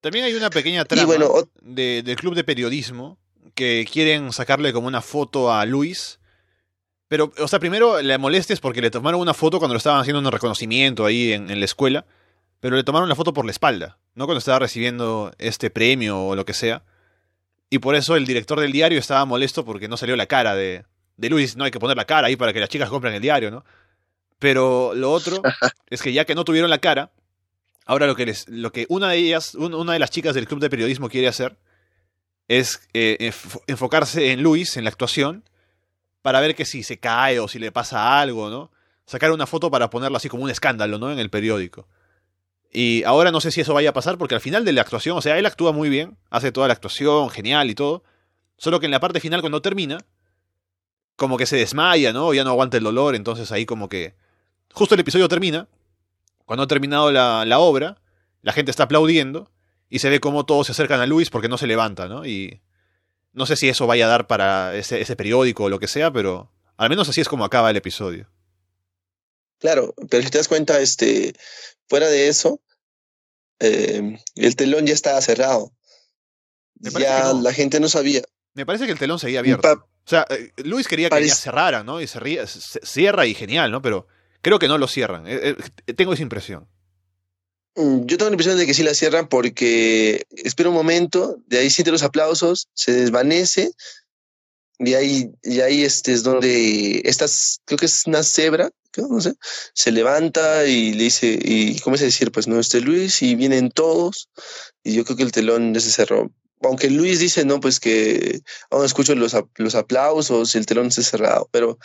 [0.00, 3.18] También hay una pequeña trama bueno, de- del club de periodismo
[3.54, 6.18] que quieren sacarle como una foto a Luis.
[7.08, 10.18] Pero, o sea, primero le molestes porque le tomaron una foto cuando lo estaban haciendo
[10.20, 12.06] un reconocimiento ahí en, en la escuela.
[12.60, 16.34] Pero le tomaron la foto por la espalda, no cuando estaba recibiendo este premio o
[16.36, 16.84] lo que sea.
[17.68, 20.84] Y por eso el director del diario estaba molesto porque no salió la cara de,
[21.16, 21.56] de Luis.
[21.56, 23.64] No hay que poner la cara ahí para que las chicas compren el diario, ¿no?
[24.42, 25.40] Pero lo otro
[25.88, 27.12] es que ya que no tuvieron la cara,
[27.86, 30.48] ahora lo que les, lo que una de ellas, un- una de las chicas del
[30.48, 31.56] club de periodismo quiere hacer
[32.48, 35.44] es eh, enf- enfocarse en Luis, en la actuación,
[36.22, 38.72] para ver que si se cae o si le pasa algo, ¿no?
[39.06, 41.12] Sacar una foto para ponerlo así como un escándalo, ¿no?
[41.12, 41.86] En el periódico.
[42.72, 45.16] Y ahora no sé si eso vaya a pasar porque al final de la actuación,
[45.16, 48.02] o sea, él actúa muy bien, hace toda la actuación, genial y todo,
[48.56, 49.98] solo que en la parte final cuando termina,
[51.14, 52.34] como que se desmaya, ¿no?
[52.34, 54.14] Ya no aguanta el dolor, entonces ahí como que...
[54.72, 55.68] Justo el episodio termina,
[56.44, 58.00] cuando ha terminado la, la obra,
[58.42, 59.50] la gente está aplaudiendo
[59.88, 62.24] y se ve como todos se acercan a Luis porque no se levanta, ¿no?
[62.26, 62.60] Y
[63.32, 66.12] no sé si eso vaya a dar para ese, ese periódico o lo que sea,
[66.12, 68.28] pero al menos así es como acaba el episodio.
[69.58, 71.34] Claro, pero si te das cuenta, este,
[71.88, 72.60] fuera de eso,
[73.60, 75.72] eh, el telón ya estaba cerrado.
[76.80, 77.42] Ya no.
[77.42, 78.22] la gente no sabía.
[78.54, 79.62] Me parece que el telón seguía abierto.
[79.62, 82.00] Pa- O sea, eh, Luis quería que ya cerrara, ¿no?
[82.00, 83.80] Y se, ría- se- cierra y genial, ¿no?
[83.82, 84.08] Pero
[84.42, 85.26] creo que no lo cierran.
[85.26, 86.68] Eh, eh, tengo esa impresión.
[87.74, 91.58] Mm, Yo tengo la impresión de que sí la cierran porque espera un momento, de
[91.58, 93.72] ahí siente los aplausos, se desvanece
[94.78, 99.34] y ahí, y ahí este es donde estas, creo que es una cebra, no sé,
[99.74, 103.70] se levanta y le dice, y comienza a decir, pues no, este Luis y vienen
[103.70, 104.28] todos
[104.82, 106.30] y yo creo que el telón ya se cerró.
[106.64, 111.02] Aunque Luis dice, no, pues que aún escucho los, los aplausos y el telón se
[111.02, 111.78] cerrado, pero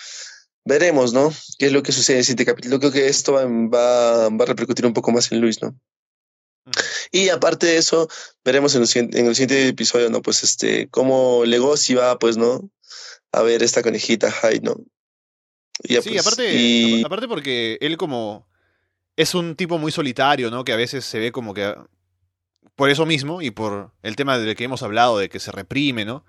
[0.67, 1.31] veremos, ¿no?
[1.57, 2.79] ¿Qué es lo que sucede en el siguiente capítulo?
[2.79, 5.75] Creo que esto va, va, va a repercutir un poco más en Luis, ¿no?
[7.11, 8.09] Y aparte de eso,
[8.43, 10.21] veremos en el, siguiente- en el siguiente episodio, ¿no?
[10.21, 12.69] Pues este, cómo Legosi va, pues, ¿no?
[13.31, 14.75] A ver esta conejita Hyde, ¿no?
[15.83, 18.47] Y ya, Sí, pues, aparte, y- apa- aparte porque él como
[19.15, 20.65] es un tipo muy solitario, ¿no?
[20.65, 21.73] Que a veces se ve como que
[22.75, 26.03] por eso mismo y por el tema del que hemos hablado de que se reprime,
[26.03, 26.25] ¿no?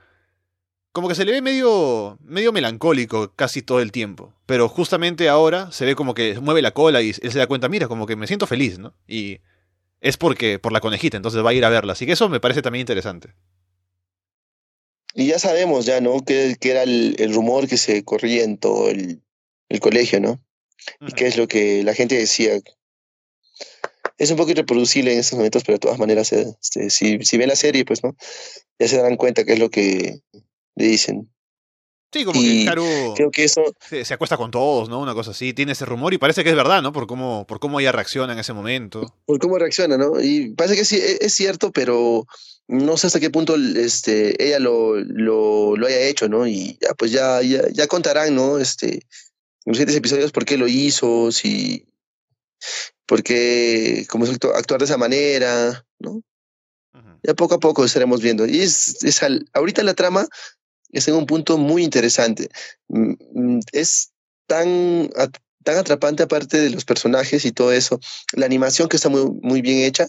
[0.98, 5.70] Como que se le ve medio medio melancólico casi todo el tiempo, pero justamente ahora
[5.70, 8.16] se ve como que mueve la cola y él se da cuenta, mira, como que
[8.16, 8.94] me siento feliz, ¿no?
[9.06, 9.38] Y
[10.00, 12.40] es porque por la conejita, entonces va a ir a verla, así que eso me
[12.40, 13.32] parece también interesante.
[15.14, 16.24] y ya sabemos, ya, ¿no?
[16.24, 19.22] Que, que era el, el rumor que se corría en todo el,
[19.68, 20.42] el colegio, ¿no?
[21.00, 22.58] Y qué es lo que la gente decía.
[24.16, 27.38] Es un poco irreproducible en estos momentos, pero de todas maneras, eh, este, si, si
[27.38, 28.16] ven la serie, pues, ¿no?
[28.80, 30.22] Ya se darán cuenta qué es lo que
[30.78, 31.30] le dicen.
[32.10, 34.98] Sí, como y que Haru Creo que eso, se, se acuesta con todos, ¿no?
[35.00, 36.90] Una cosa así, tiene ese rumor y parece que es verdad, ¿no?
[36.90, 39.14] Por cómo por cómo ella reacciona en ese momento.
[39.26, 40.18] por cómo reacciona, ¿no?
[40.18, 42.26] Y parece que sí, e- es cierto, pero
[42.66, 46.46] no sé hasta qué punto este, ella lo, lo, lo haya hecho, ¿no?
[46.46, 48.58] Y ya, pues ya, ya, ya contarán, ¿no?
[48.58, 49.00] Este, en
[49.66, 51.86] los siguientes episodios por qué lo hizo, si,
[53.04, 56.22] por qué, cómo es actu- actuar de esa manera, ¿no?
[57.22, 58.46] Ya poco a poco estaremos viendo.
[58.46, 60.26] Y es, es al- ahorita la trama
[60.92, 62.48] está en un punto muy interesante.
[62.88, 64.10] Mm, mm, Es
[64.46, 65.10] tan,
[65.64, 68.00] tan atrapante aparte de los personajes y todo eso.
[68.32, 70.06] La animación que está muy, muy bien hecha.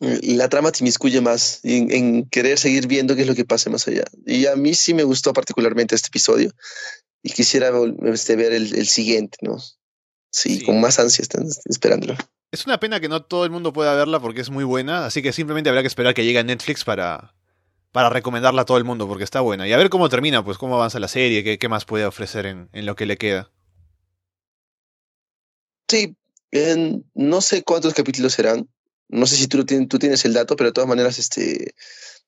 [0.00, 3.44] mm, La trama te inmiscuye más en, en querer seguir viendo qué es lo que
[3.44, 4.04] pasa más allá.
[4.26, 6.52] Y a mí sí me gustó particularmente este episodio.
[7.22, 7.70] Y quisiera
[8.04, 9.58] este, ver el, el siguiente, ¿no?
[10.30, 10.64] Sí, Sí.
[10.64, 12.14] con más ansia están esperándolo.
[12.52, 15.20] Es una pena que no todo el mundo pueda verla porque es muy buena, así
[15.22, 17.34] que simplemente habrá que esperar que llegue a Netflix para,
[17.92, 19.66] para recomendarla a todo el mundo porque está buena.
[19.66, 22.46] Y a ver cómo termina, pues cómo avanza la serie, qué, qué más puede ofrecer
[22.46, 23.50] en, en lo que le queda.
[25.88, 26.16] Sí,
[26.50, 28.68] en- no sé cuántos capítulos serán.
[29.08, 31.74] No sé si tú, tienes el dato, pero de todas maneras, este,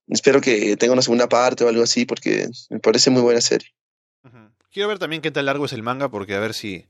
[0.09, 3.69] espero que tenga una segunda parte o algo así, porque me parece muy buena serie.
[4.73, 6.87] Quiero ver también qué tan largo es el manga porque a ver si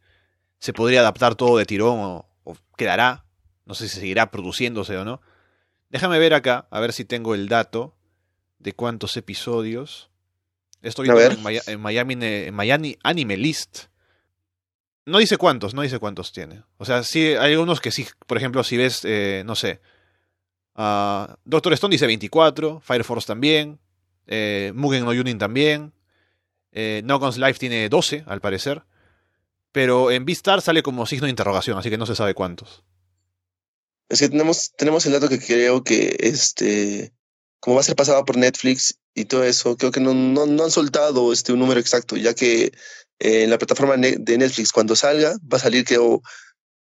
[0.59, 3.25] se podría adaptar todo de tirón o, o quedará.
[3.65, 5.21] No sé si seguirá produciéndose o no.
[5.89, 7.97] Déjame ver acá, a ver si tengo el dato
[8.61, 10.11] de cuántos episodios.
[10.83, 13.87] Estoy en, Maya- en Miami, en Miami Anime List.
[15.07, 16.63] No dice cuántos, no dice cuántos tiene.
[16.77, 19.81] O sea, sí, hay algunos que sí, por ejemplo, si ves, eh, no sé,
[20.77, 23.81] ah, Doctor Stone dice 24, Fire Force también,
[24.27, 25.93] eh, Mugen no Yunin también,
[26.73, 28.83] eh, No Guns Life tiene 12, al parecer,
[29.73, 32.85] pero en Beastar sale como signo de interrogación, así que no se sabe cuántos.
[34.09, 37.13] Es que tenemos, tenemos el dato que creo que este,
[37.61, 40.65] como va a ser pasado por Netflix y todo eso, creo que no, no, no
[40.65, 42.73] han soltado este, un número exacto, ya que
[43.19, 46.23] eh, en la plataforma de Netflix, cuando salga, va a salir, creo,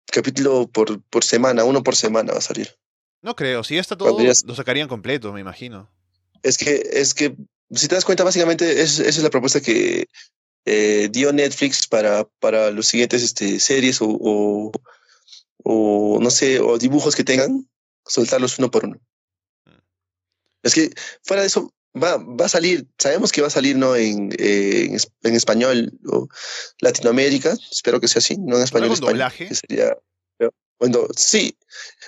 [0.06, 2.74] capítulo por, por semana, uno por semana va a salir.
[3.20, 5.90] No creo, si ya está todo, lo sacarían completo, me imagino.
[6.42, 7.36] Es que, es que,
[7.70, 10.08] si te das cuenta, básicamente esa es la propuesta que
[10.64, 14.72] eh, dio Netflix para, para los siguientes este, series o,
[15.62, 17.68] o no sé, o dibujos que tengan,
[18.04, 18.98] soltarlos uno por uno.
[20.62, 20.66] Mm.
[20.66, 20.90] Es que
[21.22, 23.96] fuera de eso, va, va a salir, sabemos que va a salir ¿no?
[23.96, 26.28] en, en, español o
[26.80, 28.90] Latinoamérica, espero que sea así, no en español.
[28.90, 29.48] ¿Con doblaje?
[29.48, 29.96] Que sería,
[30.78, 31.56] cuando, sí,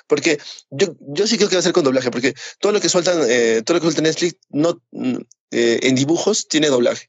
[0.09, 0.41] porque
[0.71, 3.21] yo, yo sí creo que va a ser con doblaje, porque todo lo que sueltan,
[3.29, 4.83] eh, todo lo que suelta Netflix no,
[5.53, 7.09] eh, en dibujos tiene doblaje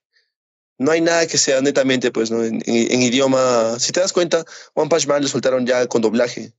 [0.77, 2.43] no hay nada que sea netamente, pues, ¿no?
[2.43, 3.79] En, idioma.
[3.79, 6.53] Si te das cuenta, One Punch Man lo soltaron ya con doblaje.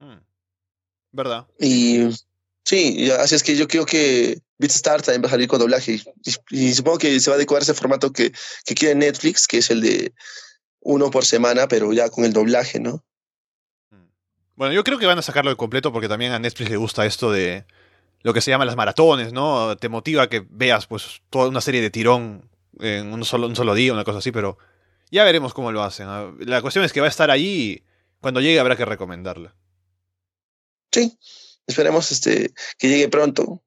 [0.00, 0.18] Mm.
[1.12, 1.46] ¿Verdad?
[1.58, 2.08] Y
[2.64, 6.00] sí, así es que yo creo que BeatStar también va a salir con doblaje.
[6.50, 8.32] Y, supongo que se va a adecuar ese formato que,
[8.64, 10.12] que quiere Netflix, que es el de
[10.80, 13.04] uno por semana, pero ya con el doblaje, ¿no?
[13.90, 14.08] Mm.
[14.56, 17.06] Bueno, yo creo que van a sacarlo de completo porque también a Netflix le gusta
[17.06, 17.64] esto de
[18.22, 19.76] lo que se llama las maratones, ¿no?
[19.76, 23.56] Te motiva a que veas pues toda una serie de tirón en un solo, un
[23.56, 24.58] solo día, una cosa así, pero
[25.10, 26.06] ya veremos cómo lo hacen.
[26.40, 27.84] La cuestión es que va a estar allí y
[28.20, 29.54] cuando llegue habrá que recomendarla.
[30.92, 31.18] Sí,
[31.70, 33.62] esperemos este, que llegue pronto.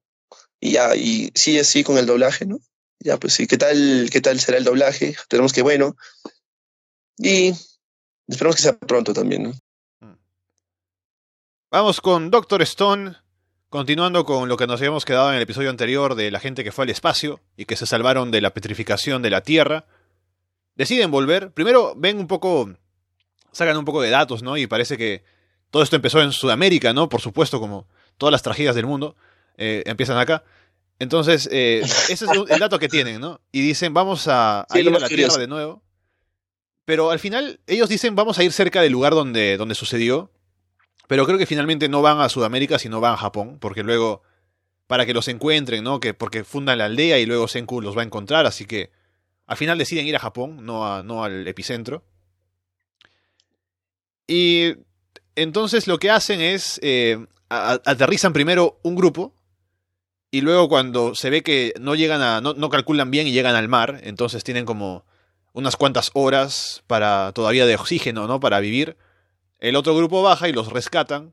[0.60, 2.58] Y ya, y sí, así con el doblaje, ¿no?
[3.00, 5.14] Ya, pues sí, ¿qué tal, qué tal será el doblaje?
[5.28, 5.96] Tenemos que, bueno.
[7.18, 7.52] Y
[8.26, 9.50] esperemos que sea pronto también, ¿no?
[10.00, 10.16] Mm.
[11.70, 13.16] Vamos con Doctor Stone,
[13.74, 16.70] Continuando con lo que nos habíamos quedado en el episodio anterior de la gente que
[16.70, 19.86] fue al espacio y que se salvaron de la petrificación de la Tierra,
[20.76, 21.50] deciden volver.
[21.50, 22.72] Primero ven un poco,
[23.50, 24.56] sacan un poco de datos, ¿no?
[24.56, 25.24] Y parece que
[25.72, 27.08] todo esto empezó en Sudamérica, ¿no?
[27.08, 29.16] Por supuesto, como todas las tragedias del mundo
[29.56, 30.44] eh, empiezan acá.
[30.98, 33.40] Entonces, eh, ese es el dato que tienen, ¿no?
[33.52, 35.82] Y dicen, vamos a, ir a la Tierra de nuevo.
[36.84, 40.30] Pero al final, ellos dicen, vamos a ir cerca del lugar donde, donde sucedió.
[41.06, 44.22] Pero creo que finalmente no van a Sudamérica, sino van a Japón, porque luego,
[44.86, 46.00] para que los encuentren, ¿no?
[46.00, 48.90] Que, porque fundan la aldea y luego Senku los va a encontrar, así que
[49.46, 52.04] al final deciden ir a Japón, no, a, no al epicentro.
[54.26, 54.74] Y
[55.36, 57.26] entonces lo que hacen es, eh,
[57.84, 59.34] aterrizan primero un grupo,
[60.34, 63.68] y luego cuando se ve que no llegan a, no, calculan bien y llegan al
[63.68, 65.04] mar, entonces tienen como
[65.52, 68.40] unas cuantas horas para todavía de oxígeno, ¿no?
[68.40, 68.96] Para vivir
[69.60, 71.32] el otro grupo baja y los rescatan.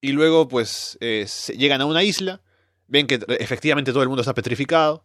[0.00, 2.40] Y luego, pues, eh, llegan a una isla.
[2.88, 5.04] Ven que efectivamente todo el mundo está petrificado.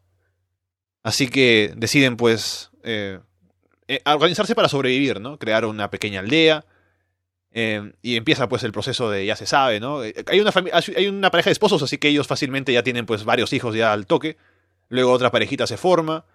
[1.03, 3.19] Así que deciden, pues, eh,
[3.87, 5.37] eh, organizarse para sobrevivir, ¿no?
[5.37, 6.65] Crear una pequeña aldea.
[7.53, 9.99] Y empieza, pues, el proceso de ya se sabe, ¿no?
[9.99, 10.51] Hay una,
[10.95, 13.91] hay una pareja de esposos, así que ellos fácilmente ya tienen, pues, varios hijos ya
[13.91, 14.37] al toque.
[14.89, 16.25] Luego otra parejita se forma.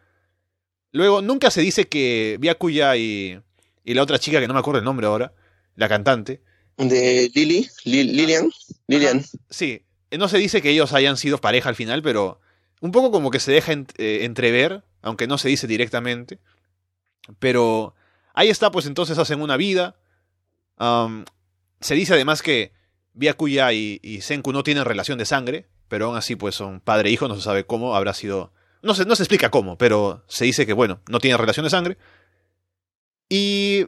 [0.93, 3.41] Luego, nunca se dice que Byakuya y,
[3.85, 5.33] y la otra chica, que no me acuerdo el nombre ahora,
[5.75, 6.41] la cantante.
[6.77, 8.51] De Lily, Lilian,
[8.87, 9.25] Lilian.
[9.49, 12.41] sí, no se dice que ellos hayan sido pareja al final, pero
[12.81, 16.39] un poco como que se deja eh, entrever, aunque no se dice directamente.
[17.39, 17.95] Pero
[18.35, 19.97] ahí está, pues entonces hacen una vida.
[20.79, 22.73] Se dice además que
[23.15, 27.13] Byakuya y, Senku no tienen relación de sangre, pero aún así pues son padre e
[27.13, 28.53] hijo, no se sabe cómo, habrá sido...
[28.83, 31.71] No se, no se explica cómo, pero se dice que bueno, no tienen relación de
[31.71, 31.99] sangre.
[33.29, 33.87] Y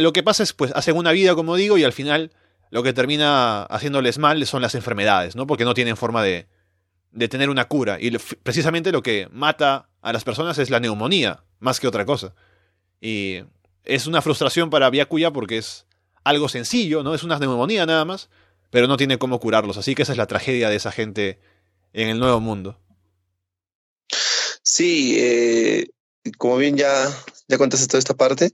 [0.00, 2.32] lo que pasa es, pues, hacen una vida, como digo, y al final
[2.70, 5.46] lo que termina haciéndoles mal son las enfermedades, ¿no?
[5.46, 6.48] Porque no tienen forma de,
[7.12, 7.98] de tener una cura.
[8.00, 8.10] Y
[8.42, 12.34] precisamente lo que mata a las personas es la neumonía, más que otra cosa.
[13.00, 13.42] Y
[13.84, 15.86] es una frustración para Byakuya porque es
[16.24, 17.14] algo sencillo, ¿no?
[17.14, 18.28] Es una neumonía nada más,
[18.70, 19.76] pero no tiene cómo curarlos.
[19.76, 21.38] Así que esa es la tragedia de esa gente
[21.92, 22.80] en el nuevo mundo.
[24.62, 25.88] Sí, eh,
[26.38, 27.08] como bien ya,
[27.48, 28.50] ya contaste toda esta parte,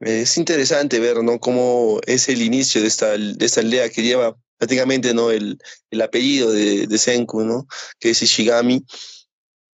[0.00, 1.38] es interesante ver, ¿no?
[1.38, 5.30] Cómo es el inicio de esta, de esta aldea que lleva prácticamente, ¿no?
[5.30, 5.58] El,
[5.90, 7.66] el apellido de, de Senku, ¿no?
[7.98, 8.84] Que es Ishigami.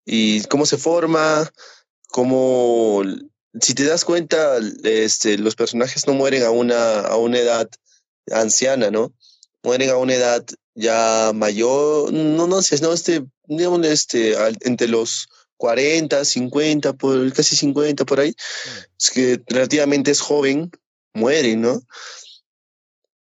[0.04, 1.48] Y cómo se forma,
[2.08, 3.02] cómo,
[3.60, 7.68] si te das cuenta, este, los personajes no mueren a una, a una edad
[8.30, 9.14] anciana, ¿no?
[9.62, 15.28] Mueren a una edad ya mayor, no, no sé, no, este, digamos, este, entre los
[15.56, 18.78] 40, 50, por, casi 50 por ahí, mm.
[18.98, 20.70] es que relativamente es joven,
[21.14, 21.80] muere, ¿no?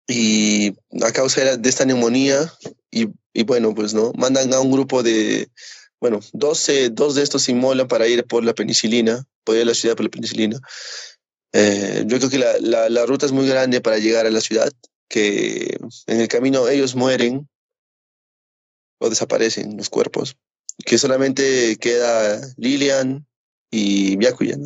[0.08, 2.52] Y a causa de esta neumonía,
[2.92, 4.12] y, y bueno, pues, ¿no?
[4.16, 5.50] Mandan a un grupo de,
[6.00, 9.66] bueno, 12, dos de estos se inmolan para ir por la penicilina, por ir a
[9.66, 10.60] la ciudad por la penicilina.
[11.52, 14.72] Eh, yo creo que la, la, ruta es muy grande para llegar a la ciudad,
[15.08, 17.50] que en el camino ellos mueren
[19.00, 20.38] o desaparecen los cuerpos,
[20.86, 23.28] que solamente queda Lilian
[23.72, 24.58] y Byakuya.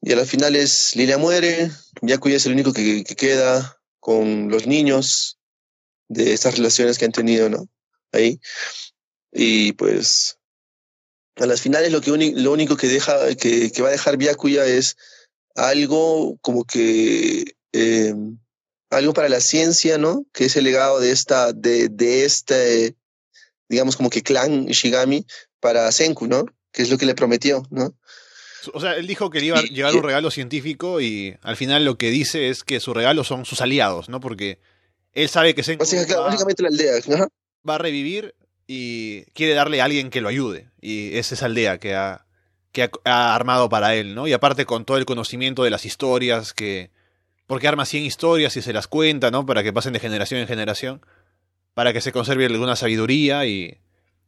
[0.00, 1.70] Y a las finales Lilian muere,
[2.02, 5.38] Byakuya es el único que, queda con los niños
[6.08, 7.68] de estas relaciones que han tenido, ¿no?
[8.12, 8.38] Ahí.
[9.34, 10.38] Y pues
[11.36, 14.64] a las finales lo, que lo único que, deja, que, que va a dejar Byakuya
[14.64, 14.96] es
[15.56, 18.14] algo como que eh,
[18.90, 20.24] algo para la ciencia, ¿no?
[20.32, 22.94] Que es el legado de esta, de, de este,
[23.68, 25.26] digamos como que clan Ishigami
[25.60, 26.44] para Senku, ¿no?
[26.72, 27.94] Que es lo que le prometió, ¿no?
[28.72, 31.84] O sea, él dijo que le iba a llevar un regalo científico y al final
[31.84, 34.20] lo que dice es que su regalo son sus aliados, ¿no?
[34.20, 34.58] Porque
[35.12, 37.28] él sabe que Senku básicamente la aldea,
[37.68, 38.34] va a revivir
[38.66, 40.70] y quiere darle a alguien que lo ayude.
[40.80, 42.26] Y es esa aldea que ha,
[42.72, 44.26] que ha, armado para él, ¿no?
[44.26, 46.90] Y aparte con todo el conocimiento de las historias que...
[47.46, 49.44] Porque arma 100 historias y se las cuenta, ¿no?
[49.44, 51.04] Para que pasen de generación en generación.
[51.74, 53.78] Para que se conserve alguna sabiduría y,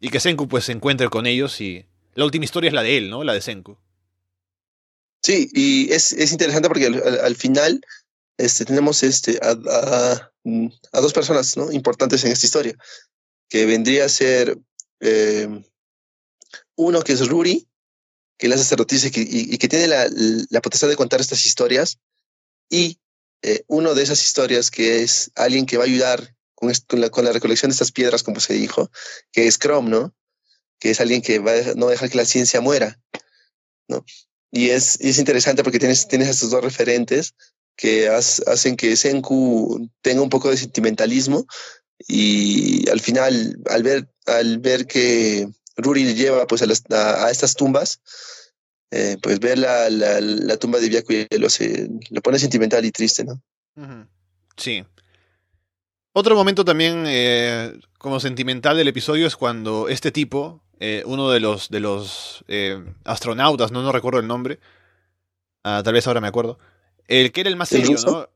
[0.01, 1.87] y que Senku pues se encuentre con ellos y...
[2.15, 3.25] La última historia es la de él, ¿no?
[3.25, 3.77] La de Senku.
[5.23, 7.81] Sí, y es, es interesante porque al, final
[8.39, 10.31] este, tenemos este, a, a,
[10.93, 11.73] a, dos personas ¿no?
[11.73, 12.77] importantes en esta historia,
[13.49, 14.59] que vendría a ser
[15.01, 15.49] eh,
[16.77, 17.69] uno que es Ruri,
[18.39, 20.09] que la sacerdotisa y y, que tiene la,
[20.51, 21.99] la, potestad de contar estas historias,
[22.69, 22.99] y
[23.43, 27.11] eh, uno de esas historias que es alguien que va a ayudar con, con, la,
[27.11, 28.91] con, la, recolección de estas piedras, como se dijo,
[29.33, 30.15] que es Chrome, ¿no?
[30.79, 33.01] Que es alguien que va a no dejar que la ciencia muera,
[33.89, 34.05] ¿no?
[34.51, 37.35] Y es, y es interesante porque tienes, tienes estos dos referentes
[37.77, 41.47] que hacen que Senku tenga un poco de sentimentalismo
[41.99, 48.01] y al final, al ver, al ver que Ruri lleva pues a, a, estas tumbas,
[48.91, 51.49] eh, pues ver la, la, la, tumba de Byakuya lo,
[52.11, 53.43] lo pone sentimental y triste, ¿no?
[54.57, 54.85] Sí.
[56.13, 61.41] Otro momento también eh, como sentimental del episodio es cuando este tipo, eh, uno de
[61.41, 62.45] los, de los
[63.05, 64.61] astronautas, no, no recuerdo el nombre,
[65.65, 66.59] ah, tal vez ahora me acuerdo,
[67.07, 68.29] el que era el más serio, ¿no?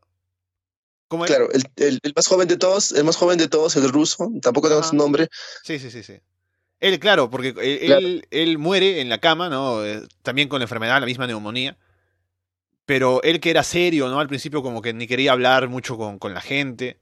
[1.11, 4.31] ¿Cómo claro, el, el, más joven de todos, el más joven de todos, el ruso,
[4.41, 5.29] tampoco tengo su nombre.
[5.65, 6.21] Sí, sí, sí, sí.
[6.79, 9.85] Él, claro, porque él, él, muere en la cama, ¿no?
[9.85, 11.77] Eh, también con la enfermedad, la misma neumonía.
[12.87, 14.21] Pero él que era serio, ¿no?
[14.21, 17.01] Al principio como que ni quería hablar mucho con, con la gente.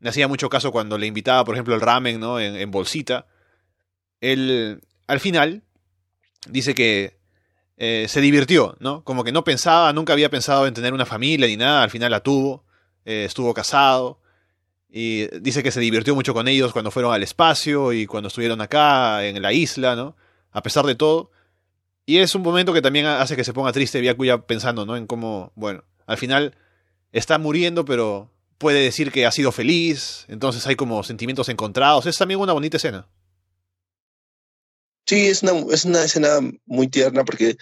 [0.00, 2.40] Le hacía mucho caso cuando le invitaba, por ejemplo, el ramen, ¿no?
[2.40, 3.28] En, en bolsita.
[4.20, 5.62] Él, al final,
[6.48, 7.20] dice que
[7.76, 9.04] eh, se divirtió, ¿no?
[9.04, 12.10] Como que no pensaba, nunca había pensado en tener una familia ni nada, al final
[12.10, 12.63] la tuvo.
[13.04, 14.20] Eh, estuvo casado.
[14.88, 18.60] Y dice que se divirtió mucho con ellos cuando fueron al espacio y cuando estuvieron
[18.60, 20.16] acá en la isla, ¿no?
[20.52, 21.30] A pesar de todo.
[22.06, 24.96] Y es un momento que también hace que se ponga triste Byakuya pensando, ¿no?
[24.96, 26.56] En cómo, bueno, al final
[27.12, 32.06] está muriendo, pero puede decir que ha sido feliz, entonces hay como sentimientos encontrados.
[32.06, 33.08] Es también una bonita escena.
[35.06, 37.56] Sí, es una, es una escena muy tierna porque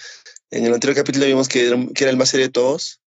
[0.51, 3.01] en el anterior capítulo vimos que era, que era el más serio de todos,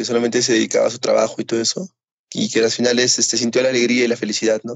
[0.00, 1.86] que solamente se dedicaba a su trabajo y todo eso
[2.32, 4.74] y que al final este, sintió la alegría y la felicidad, ¿no?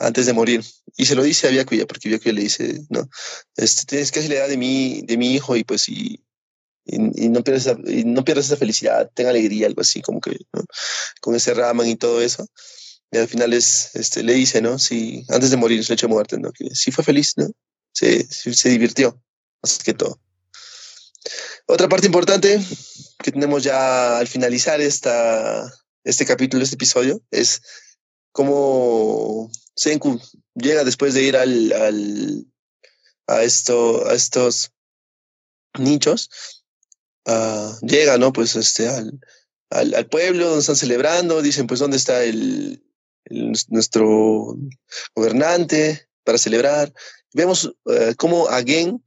[0.00, 0.64] Antes de morir.
[0.96, 3.08] Y se lo dice a Byakuya, porque Byakuya le dice, ¿no?
[3.54, 6.24] Este, tienes casi la edad de mi, de mi hijo y pues y,
[6.86, 10.32] y, no pierdas esa, y no pierdas esa felicidad, ten alegría, algo así, como que,
[10.52, 10.64] ¿no?
[11.20, 12.44] Con ese ramen y todo eso.
[13.12, 14.76] Y al final es, este, le dice, ¿no?
[14.80, 16.50] Si, antes de morir, su hecho de muerte, ¿no?
[16.50, 17.48] Que sí fue feliz, ¿no?
[17.92, 19.22] Se, se divirtió,
[19.62, 20.18] más que todo.
[21.66, 22.60] Otra parte importante
[23.22, 25.72] que tenemos ya al finalizar esta,
[26.04, 27.62] este capítulo, este episodio, es
[28.32, 30.20] cómo Senku
[30.54, 32.46] llega después de ir al, al
[33.26, 34.72] a, esto, a estos
[35.78, 36.28] nichos,
[37.26, 38.32] uh, llega, ¿no?
[38.32, 39.20] Pues este, al,
[39.70, 42.84] al, pueblo donde están celebrando, dicen, pues, ¿dónde está el,
[43.68, 44.56] nuestro
[45.14, 46.92] gobernante para celebrar?
[47.32, 49.02] Vemos uh, cómo a Gen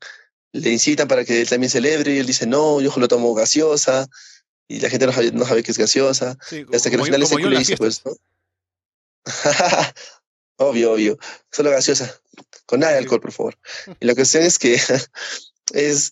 [0.56, 4.08] le incitan para que él también celebre y él dice, no, yo lo tomo gaseosa,
[4.68, 6.38] y la gente no sabe, no sabe que es gaseosa.
[6.74, 8.14] hasta que al final le dice, pues, ¿no?
[10.58, 11.18] obvio, obvio.
[11.52, 12.20] Solo gaseosa.
[12.66, 13.60] Con nada de alcohol, por favor.
[14.00, 14.74] Y la cuestión es que
[15.74, 16.12] es,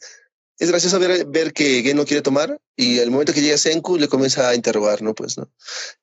[0.59, 3.97] es gracioso ver, ver que Gen no quiere tomar y al momento que llega Senku
[3.97, 5.15] le comienza a interrogar, ¿no?
[5.15, 5.49] Pues, ¿no?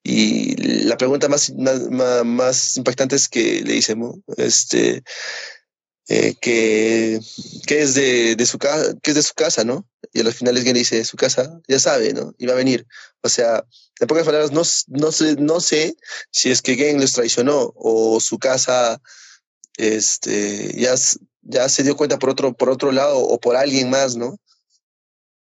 [0.03, 3.95] Y la pregunta más, más, más impactante es que le dice,
[4.39, 5.05] este,
[6.13, 7.21] eh, que,
[7.69, 9.87] que, es de, de su casa, que es de su casa, ¿no?
[10.13, 12.35] Y a los finales alguien dice, su casa, ya sabe, ¿no?
[12.37, 12.85] Iba a venir.
[13.23, 13.65] O sea,
[14.01, 15.95] en pocas palabras, no, no, sé, no sé
[16.33, 19.01] si es que Gen les traicionó o su casa
[19.77, 20.97] este, ya,
[21.43, 24.37] ya se dio cuenta por otro, por otro lado o por alguien más, ¿no?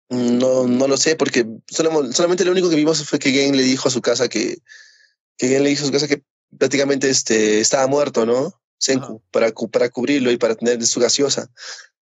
[0.08, 3.90] No, no lo sé, porque solamente lo único que vimos fue que Gen le dijo
[3.90, 4.60] a su casa que,
[5.38, 6.24] que le dijo a su casa que
[6.58, 8.54] prácticamente este, estaba muerto, ¿no?
[8.78, 11.50] Senku, para, para cubrirlo y para tener su gaseosa.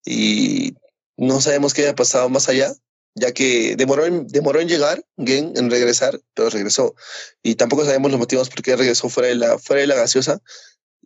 [0.04, 0.74] Y
[1.16, 2.72] no sabemos qué había pasado más allá,
[3.14, 6.94] ya que demoró en, demoró en llegar, Gen, en regresar, pero regresó.
[7.42, 10.40] Y tampoco sabemos los motivos por qué regresó fuera de la, fuera de la gaseosa.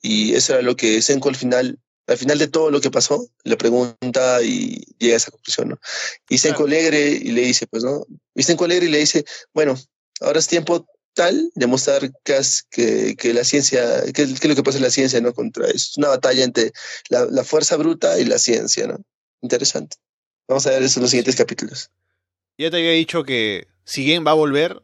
[0.00, 3.26] Y eso era lo que Senku al final, al final de todo lo que pasó,
[3.44, 5.78] le pregunta y llega a esa conclusión, ¿no?
[6.28, 8.04] Y Senku alegre y le dice, pues, ¿no?
[8.34, 9.78] Y Senku alegre y le dice, bueno,
[10.20, 13.82] ahora es tiempo tal demostrar que, que, la ciencia,
[14.12, 15.32] que, es lo que pasa en la ciencia, ¿no?
[15.32, 16.72] Contra es una batalla entre
[17.08, 18.98] la, la, fuerza bruta y la ciencia, ¿no?
[19.40, 19.96] Interesante.
[20.48, 21.90] Vamos a ver eso en los siguientes capítulos.
[22.58, 24.82] Ya te había dicho que si Gen va a volver,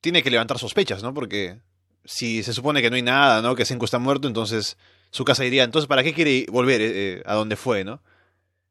[0.00, 1.14] tiene que levantar sospechas, ¿no?
[1.14, 1.58] Porque
[2.04, 3.54] si se supone que no hay nada, ¿no?
[3.54, 4.76] Que Senku está muerto, entonces
[5.10, 5.64] su casa iría.
[5.64, 8.02] Entonces, ¿para qué quiere volver eh, eh, a donde fue, ¿no?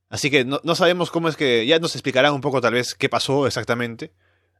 [0.09, 1.65] Así que no, no sabemos cómo es que.
[1.65, 4.11] Ya nos explicarán un poco, tal vez, qué pasó exactamente.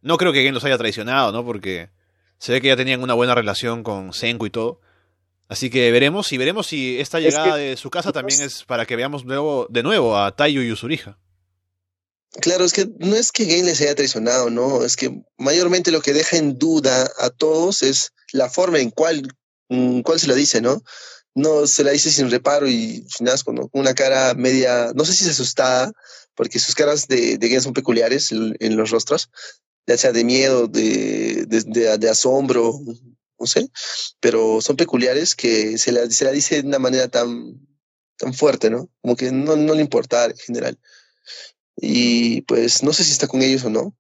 [0.04, 1.46] No creo que Gen los haya traicionado, ¿no?
[1.46, 1.90] Porque
[2.38, 4.82] se ve que ya tenían una buena relación con Senku y todo.
[5.48, 8.96] Así que veremos y veremos si esta llegada de su casa también es para que
[8.96, 11.18] veamos de nuevo a Taiyo y Usurija.
[12.42, 16.02] Claro, es que no es que Gen les haya traicionado, no, es que mayormente lo
[16.02, 19.28] que deja en duda a todos es la forma en cual,
[20.04, 20.82] cuál se lo dice, ¿no?
[21.36, 25.26] No se la dice sin reparo y nada, con una cara media, no sé si
[25.26, 25.92] es asustada,
[26.34, 29.30] porque sus caras de, de Gen son peculiares en los rostros,
[29.86, 32.80] ya sea de miedo, de, de, de, asombro,
[33.40, 33.70] no sé,
[34.20, 37.60] pero son peculiares que se la, se la dice de una manera tan,
[38.18, 38.90] tan fuerte, ¿no?
[39.02, 40.80] Como que no, no le importa en general.
[41.76, 43.96] Y pues no sé si está con ellos o no,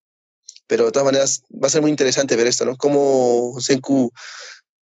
[0.68, 2.78] pero de todas maneras va a ser muy interesante ver esto, ¿no?
[2.78, 4.12] Cómo Senku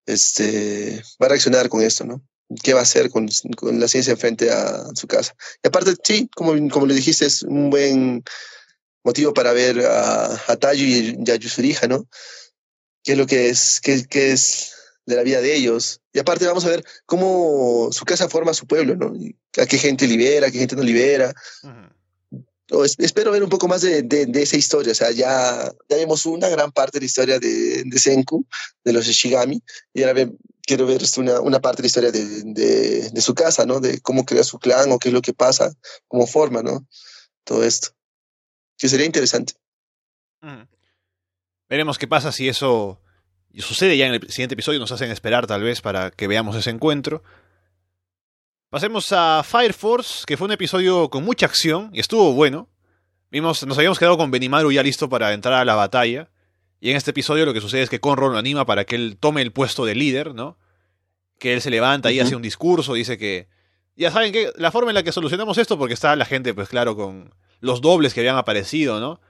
[0.05, 2.21] este, va a reaccionar con esto, ¿no?
[2.63, 5.33] ¿Qué va a hacer con, con la ciencia frente a su casa?
[5.63, 8.23] Y aparte, sí, como, como le dijiste, es un buen
[9.03, 12.07] motivo para ver a, a Tayo y a Yusurija, ¿no?
[13.03, 14.73] ¿Qué es lo que es, qué, qué, es
[15.05, 16.01] de la vida de ellos?
[16.13, 19.13] Y aparte vamos a ver cómo su casa forma su pueblo, ¿no?
[19.57, 21.33] A qué gente libera, a qué gente no libera.
[22.71, 24.91] o es, espero ver un poco más de, de, de, esa historia.
[24.91, 28.45] O sea, ya, ya vemos una gran parte de la historia de, de Senku,
[28.83, 29.61] de los Shigami,
[29.93, 30.31] y ahora ve,
[30.61, 33.79] quiero ver una, una parte de la historia de, de, su casa, ¿no?
[33.79, 35.73] De cómo crea su clan o qué es lo que pasa,
[36.07, 36.85] cómo forma, ¿no?
[37.43, 37.95] Todo esto
[38.77, 39.53] que sería interesante.
[40.41, 40.63] Mm.
[41.69, 42.99] Veremos qué pasa si eso
[43.59, 46.69] sucede ya en el siguiente episodio, nos hacen esperar tal vez para que veamos ese
[46.69, 47.23] encuentro.
[48.69, 52.69] Pasemos a Fire Force, que fue un episodio con mucha acción y estuvo bueno.
[53.29, 56.29] Vimos, nos habíamos quedado con Benimaru ya listo para entrar a la batalla.
[56.79, 59.17] Y en este episodio lo que sucede es que Conrad lo anima para que él
[59.19, 60.57] tome el puesto de líder, ¿no?
[61.37, 63.47] Que él se levanta y hace un discurso, dice que...
[63.95, 66.69] Ya saben que la forma en la que solucionamos esto, porque está la gente, pues
[66.69, 69.21] claro, con los dobles que habían aparecido, ¿no?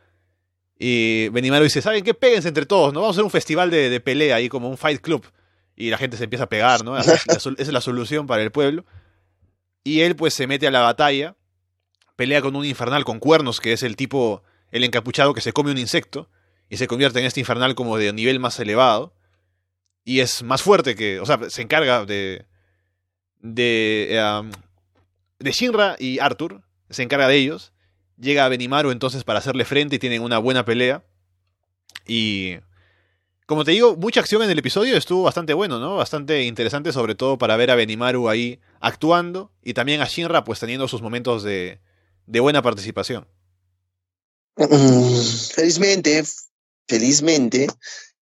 [0.79, 2.15] Y Benimaru dice, ¿saben qué?
[2.15, 3.01] Péguense entre todos, ¿no?
[3.01, 5.23] Vamos a hacer un festival de, pelea ahí, como un fight club.
[5.75, 6.97] Y la gente se empieza a pegar, ¿no?
[6.97, 7.19] Esa
[7.57, 8.83] es la solución para el pueblo.
[9.83, 11.35] Y él pues se mete a la batalla,
[12.15, 15.71] pelea con un infernal con cuernos, que es el tipo, el encapuchado que se come
[15.71, 16.29] un insecto,
[16.67, 19.13] y se convierte en este infernal como de nivel más elevado.
[20.03, 22.45] Y es más fuerte que, o sea, se encarga de...
[23.43, 24.51] De, um,
[25.39, 26.61] de Shinra y Arthur,
[26.91, 27.70] se encarga de ellos
[28.21, 31.03] Llega a Benimaru entonces para hacerle frente y tienen una buena pelea.
[32.05, 32.57] Y
[33.47, 35.95] como te digo, mucha acción en el episodio, estuvo bastante bueno, ¿no?
[35.95, 40.59] Bastante interesante, sobre todo para ver a Benimaru ahí actuando y también a Shinra pues
[40.59, 41.79] teniendo sus momentos de,
[42.27, 43.27] de buena participación.
[44.55, 45.19] Mm,
[45.55, 46.23] felizmente,
[46.87, 47.67] felizmente,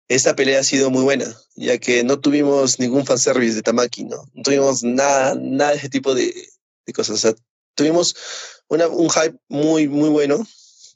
[0.09, 4.16] esta pelea ha sido muy buena, ya que no tuvimos ningún fanservice de Tamaki, ¿no?
[4.34, 6.34] No tuvimos nada, nada de ese tipo de,
[6.84, 7.14] de cosas.
[7.14, 7.34] O sea,
[7.74, 8.16] tuvimos
[8.69, 10.45] una, un hype muy, muy bueno.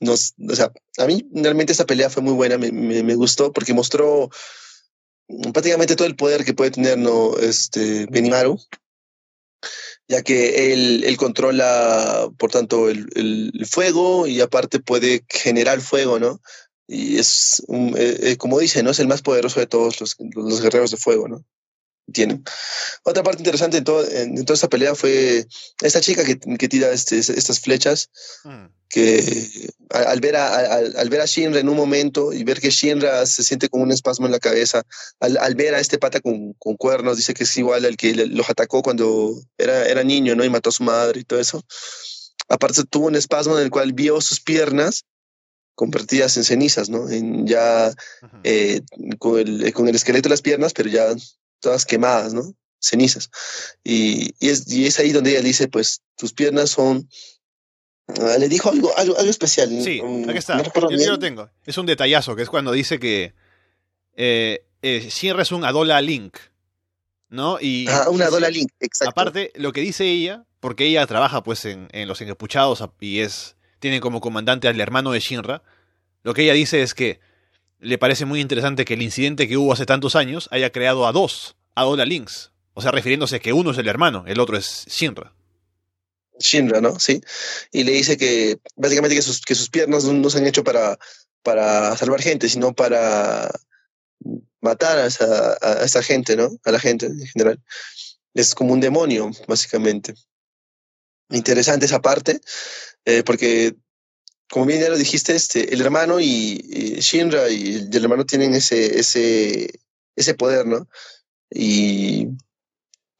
[0.00, 3.74] O sea, a mí realmente esta pelea fue muy buena, me, me, me, gustó porque
[3.74, 4.30] mostró
[5.52, 7.36] prácticamente todo el poder que puede tener ¿no?
[7.38, 8.58] este, Benimaru,
[10.06, 16.40] ya que él, controla, por tanto, el, el, fuego y aparte puede generar fuego, ¿no?
[16.86, 18.90] Y es, un, eh, como dice, ¿no?
[18.90, 21.44] Es el más poderoso de todos los, los guerreros de fuego, ¿no?
[22.12, 22.44] Tienen.
[23.04, 25.46] Otra parte interesante en, todo, en, en, toda esta pelea fue
[25.82, 28.10] esta chica que, que tira este, estas flechas,
[28.44, 28.66] mm.
[28.88, 32.70] que al, ver a, al, al, ver a Shinra en un momento y ver que
[32.70, 34.82] Shinra se siente con un espasmo en la cabeza,
[35.20, 38.14] al, al ver a este pata con, con, cuernos, dice que es igual al que
[38.14, 40.44] los atacó cuando era, era niño, ¿no?
[40.44, 41.62] Y mató a su madre y todo eso.
[42.48, 45.04] Aparte tuvo un espasmo en el cual vio sus piernas
[45.74, 47.08] convertidas en cenizas, ¿no?
[47.08, 47.92] En ya
[48.42, 48.80] eh,
[49.18, 51.14] con, el, con el esqueleto de las piernas, pero ya
[51.60, 52.54] todas quemadas, ¿no?
[52.80, 53.30] Cenizas.
[53.82, 57.08] Y, y, es, y es ahí donde ella dice, pues, tus piernas son...
[58.06, 59.68] Uh, le dijo algo, algo, algo especial.
[59.82, 60.56] Sí, aquí está.
[60.56, 61.50] No yo, lo tengo.
[61.66, 63.34] Es un detallazo, que es cuando dice que...
[64.14, 66.36] Eh, eh, Shinra es un Adola Link,
[67.28, 67.58] ¿no?
[67.60, 69.10] Y, ah, un Adola Link, exacto.
[69.10, 73.56] Aparte, lo que dice ella, porque ella trabaja pues en, en los encapuchados y es
[73.78, 75.62] tiene como comandante al hermano de Shinra,
[76.22, 77.20] lo que ella dice es que
[77.80, 81.12] le parece muy interesante que el incidente que hubo hace tantos años haya creado a
[81.12, 82.50] dos Adola Links.
[82.74, 85.32] O sea, refiriéndose que uno es el hermano, el otro es Shinra.
[86.38, 86.98] Shinra, ¿no?
[86.98, 87.20] Sí.
[87.72, 90.98] Y le dice que básicamente que sus, que sus piernas no se han hecho para,
[91.42, 93.50] para salvar gente, sino para
[94.60, 96.50] matar a esa, a esa gente, ¿no?
[96.64, 97.60] A la gente en general.
[98.34, 100.14] Es como un demonio, básicamente.
[101.30, 102.40] Interesante esa parte,
[103.04, 103.74] eh, porque
[104.50, 108.98] como bien ya lo dijiste, este, el hermano y, Shinra y el hermano tienen ese,
[108.98, 109.70] ese,
[110.16, 110.88] ese poder, ¿no?
[111.50, 112.28] Y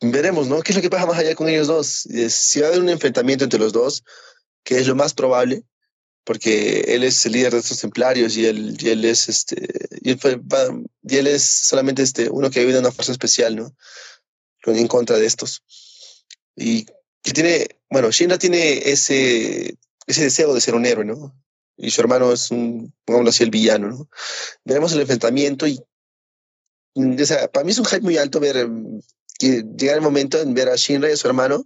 [0.00, 0.62] veremos, ¿no?
[0.62, 2.08] ¿Qué es lo que pasa más allá con ellos dos?
[2.28, 4.04] Si va a haber un enfrentamiento entre los dos,
[4.64, 5.64] que es lo más probable,
[6.24, 9.66] porque él es el líder de estos templarios y él, y él es este
[10.02, 10.38] y él, fue,
[11.02, 13.74] y él, es solamente este uno que vive en una fuerza especial, ¿no?
[14.66, 15.62] En contra de estos.
[16.54, 16.84] Y
[17.22, 19.74] que tiene, bueno, Shinra tiene ese,
[20.08, 21.34] ese deseo de ser un héroe, ¿no?
[21.76, 24.08] Y su hermano es un, pongámoslo así, el villano, ¿no?
[24.64, 25.80] Veremos el enfrentamiento y,
[26.96, 28.68] o sea, para mí es un hype muy alto ver
[29.38, 31.64] que llegar el momento en ver a Shinra y a su hermano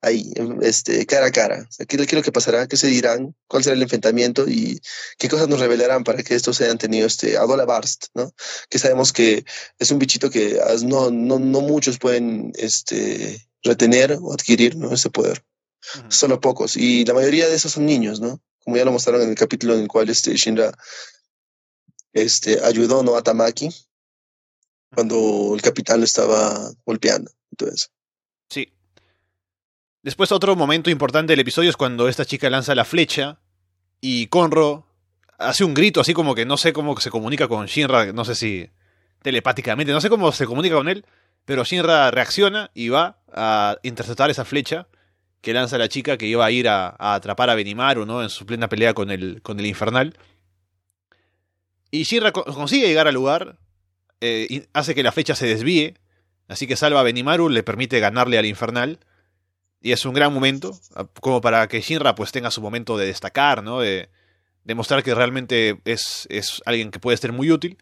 [0.00, 1.68] ahí, este, cara a cara.
[1.88, 2.66] ¿qué, es lo que pasará?
[2.66, 3.34] ¿Qué se dirán?
[3.48, 4.46] ¿Cuál será el enfrentamiento?
[4.48, 4.80] ¿Y
[5.18, 8.32] qué cosas nos revelarán para que estos hayan tenido este Adola Barst, ¿no?
[8.68, 9.44] Que sabemos que
[9.78, 14.92] es un bichito que no, no, no muchos pueden este, retener o adquirir, ¿no?
[14.92, 15.42] Ese poder.
[16.08, 16.76] Solo pocos.
[16.76, 18.40] Y la mayoría de esos son niños, ¿no?
[18.64, 20.72] Como ya lo mostraron en el capítulo en el cual este Shinra
[22.12, 23.16] este, ayudó ¿no?
[23.16, 23.68] a Tamaki
[24.94, 27.30] cuando el capitán lo estaba golpeando.
[27.50, 27.90] Entonces.
[28.48, 28.72] Sí.
[30.02, 33.40] Después otro momento importante del episodio es cuando esta chica lanza la flecha
[34.00, 34.86] y Conro
[35.38, 38.34] hace un grito así como que no sé cómo se comunica con Shinra, no sé
[38.34, 38.70] si
[39.22, 41.06] telepáticamente, no sé cómo se comunica con él,
[41.44, 44.86] pero Shinra reacciona y va a interceptar esa flecha
[45.44, 48.22] que lanza la chica que iba a ir a, atrapar a Benimaru, ¿no?
[48.22, 50.16] En su plena pelea con el, con el infernal.
[51.90, 53.58] Y Shinra consigue llegar al lugar,
[54.22, 55.94] eh, hace que la flecha se desvíe,
[56.48, 58.98] así que salva a Benimaru, le permite ganarle al infernal.
[59.82, 60.80] Y es un gran momento,
[61.20, 63.80] como para que Shinra pues tenga su momento de destacar, ¿no?
[63.80, 64.08] De
[64.64, 67.76] demostrar que realmente es, es alguien que puede ser muy útil.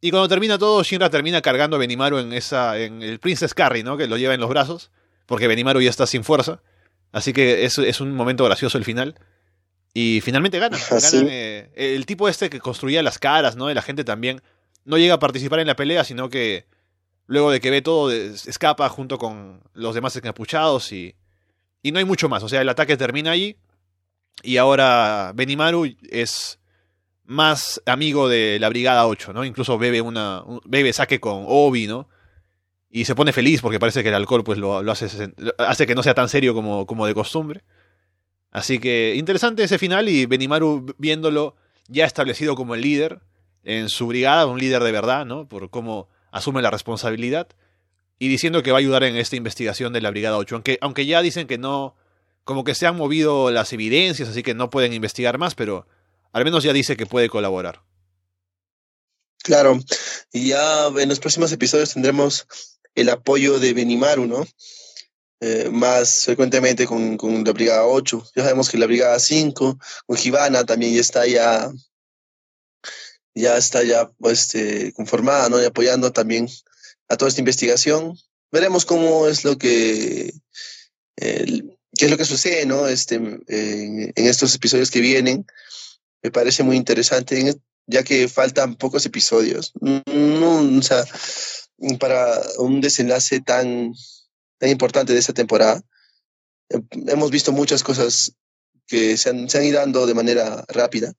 [0.00, 2.78] Y cuando termina todo, Shinra termina cargando a Benimaru en esa.
[2.78, 3.98] en el Princess Carry, ¿no?
[3.98, 4.90] Que lo lleva en los brazos.
[5.26, 6.62] Porque Benimaru ya está sin fuerza.
[7.12, 9.14] Así que es, es un momento gracioso el final.
[9.94, 10.78] Y finalmente gana.
[10.90, 13.66] Ah, eh, el tipo este que construía las caras, ¿no?
[13.66, 14.42] De la gente también.
[14.84, 16.66] No llega a participar en la pelea, sino que
[17.26, 21.14] luego de que ve todo, escapa junto con los demás encapuchados y,
[21.82, 22.42] y no hay mucho más.
[22.42, 23.56] O sea, el ataque termina ahí
[24.42, 26.58] y ahora Benimaru es
[27.24, 29.44] más amigo de la Brigada 8, ¿no?
[29.44, 32.08] Incluso bebe una bebe saque con Obi, ¿no?
[32.90, 35.08] Y se pone feliz porque parece que el alcohol pues lo, hace,
[35.58, 37.62] hace que no sea tan serio como, como de costumbre.
[38.50, 41.54] Así que interesante ese final y Benimaru viéndolo
[41.88, 43.20] ya establecido como el líder
[43.62, 45.48] en su brigada, un líder de verdad, ¿no?
[45.48, 47.48] Por cómo asume la responsabilidad
[48.18, 51.06] y diciendo que va a ayudar en esta investigación de la Brigada 8, aunque, aunque
[51.06, 51.94] ya dicen que no,
[52.44, 55.86] como que se han movido las evidencias, así que no pueden investigar más, pero
[56.32, 57.82] al menos ya dice que puede colaborar.
[59.42, 59.78] Claro,
[60.32, 62.46] y ya en los próximos episodios tendremos
[63.00, 64.46] el apoyo de Benimaru, ¿no?
[65.40, 68.30] Eh, más frecuentemente con, con, la Brigada 8.
[68.34, 71.70] Ya sabemos que la Brigada 5, con Givana también ya está ya,
[73.34, 75.62] ya está ya este, conformada, ¿no?
[75.62, 76.48] Y apoyando también
[77.08, 78.18] a toda esta investigación.
[78.50, 80.32] Veremos cómo es lo que,
[81.14, 82.88] qué es lo que sucede, ¿no?
[82.88, 85.46] Este, en, en, estos episodios que vienen.
[86.20, 87.54] Me parece muy interesante,
[87.86, 89.72] ya que faltan pocos episodios.
[89.80, 91.04] No, o sea,
[91.98, 93.92] para un desenlace tan,
[94.58, 95.82] tan importante de esta temporada.
[96.68, 98.32] Hemos visto muchas cosas
[98.86, 101.12] que se han, ido dando de manera rápida.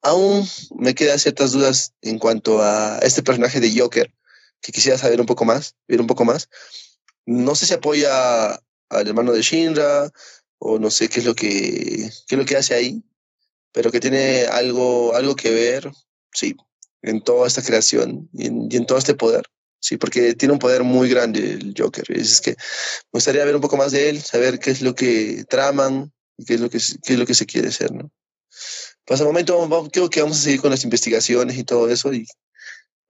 [0.00, 4.12] Aún me quedan ciertas dudas en cuanto a este personaje de Joker,
[4.60, 6.48] que quisiera saber un poco más, ver un poco más.
[7.26, 8.52] No sé si apoya
[8.88, 10.10] al hermano de Shinra
[10.58, 13.02] o no sé qué es lo que, qué lo que hace ahí,
[13.72, 15.90] pero que tiene algo, algo que ver,
[16.32, 16.56] sí,
[17.02, 19.44] en toda esta creación y en, todo este poder.
[19.80, 22.04] Sí, porque tiene un poder muy grande el Joker.
[22.08, 22.56] Es que me
[23.18, 26.54] gustaría ver un poco más de él, saber qué es lo que traman y qué
[26.54, 28.10] es lo que, qué es lo que se quiere hacer, ¿no?
[29.04, 32.26] Pues al momento creo que vamos a seguir con las investigaciones y todo eso y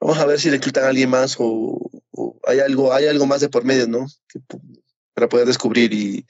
[0.01, 1.91] vamos a ver si reclutan a alguien más o,
[2.45, 4.07] hay algo hay algo más de por medio, ¿no?
[5.15, 6.27] para poder descubrir y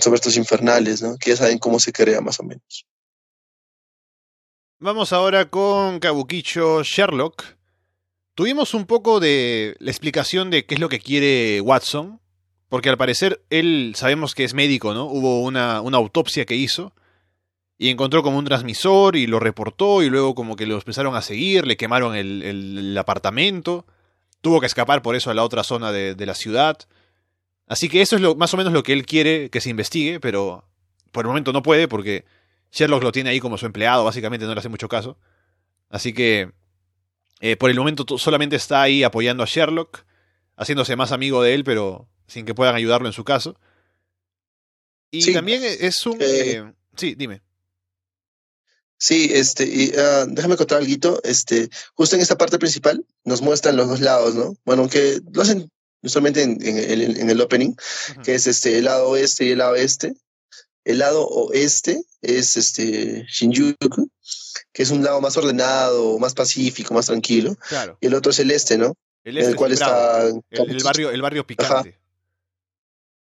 [0.00, 1.16] sobre estos infernales, ¿no?
[1.16, 2.86] Que ya saben cómo se crea más o menos.
[4.84, 7.42] Vamos ahora con Kabukicho Sherlock.
[8.34, 12.20] Tuvimos un poco de la explicación de qué es lo que quiere Watson,
[12.68, 15.06] porque al parecer él sabemos que es médico, ¿no?
[15.06, 16.92] Hubo una, una autopsia que hizo
[17.78, 21.22] y encontró como un transmisor y lo reportó y luego como que lo empezaron a
[21.22, 23.86] seguir, le quemaron el, apartamento,
[24.42, 26.76] tuvo que escapar por eso a la otra zona de, de, la ciudad.
[27.66, 30.20] Así que eso es lo, más o menos lo que él quiere que se investigue,
[30.20, 30.68] pero
[31.10, 32.26] por el momento no puede porque
[32.74, 35.16] Sherlock lo tiene ahí como su empleado, básicamente no le hace mucho caso.
[35.90, 36.50] Así que
[37.40, 40.04] eh, por el momento solamente está ahí apoyando a Sherlock,
[40.56, 43.56] haciéndose más amigo de él, pero sin que puedan ayudarlo en su caso.
[45.12, 46.20] Y también es un...
[46.20, 47.42] Eh, eh, sí, dime.
[48.98, 51.20] Sí, este, y, uh, déjame contar algo.
[51.22, 54.56] Este, justo en esta parte principal nos muestran los dos lados, ¿no?
[54.64, 55.70] Bueno, aunque lo hacen
[56.02, 57.74] usualmente en, en, el opening,
[58.24, 60.14] que es este, el lado oeste y el lado este.
[60.84, 64.08] El lado oeste es este Shinjuku,
[64.72, 67.56] que es un lado más ordenado, más pacífico, más tranquilo.
[67.68, 67.98] Claro.
[68.00, 68.96] Y el otro es el este, ¿no?
[69.24, 71.98] El este el cual está el, barrio, el barrio picante.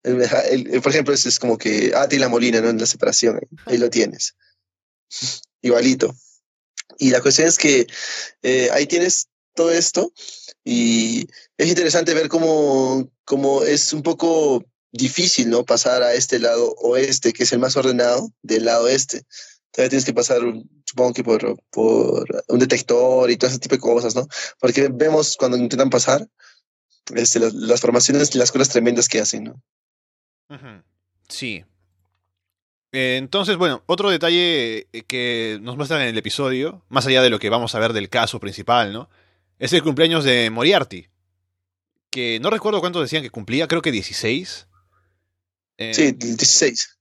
[0.03, 2.69] por ejemplo, ese es como que Ati y la Molina, ¿no?
[2.69, 4.35] En la separación, ahí, lo tienes.
[5.63, 6.15] Igualito.
[6.99, 7.87] Y la cuestión es que
[8.43, 10.13] eh, ahí tienes todo esto
[10.65, 11.27] y
[11.57, 15.65] es interesante ver cómo, cómo es un poco difícil, ¿no?
[15.65, 19.23] Pasar a este lado oeste, que es el más ordenado, del lado este.
[19.71, 20.41] Todavía tienes que pasar,
[20.85, 24.27] supongo que por, por un detector y todo ese tipo de cosas, ¿no?
[24.59, 26.27] Porque vemos cuando intentan pasar
[27.15, 29.63] este, las, formaciones y las cosas tremendas que hacen, ¿no?
[31.29, 31.65] Sí.
[32.93, 37.31] Eh, entonces, bueno, otro detalle eh, que nos muestran en el episodio, más allá de
[37.31, 39.11] lo que vamos a ver del caso principal, ¿no?
[39.59, 41.09] Es el cumpleaños de Moriarty.
[42.11, 44.68] Que no recuerdo cuántos decían que cumplía, creo que 16
[45.79, 46.99] sí, 16.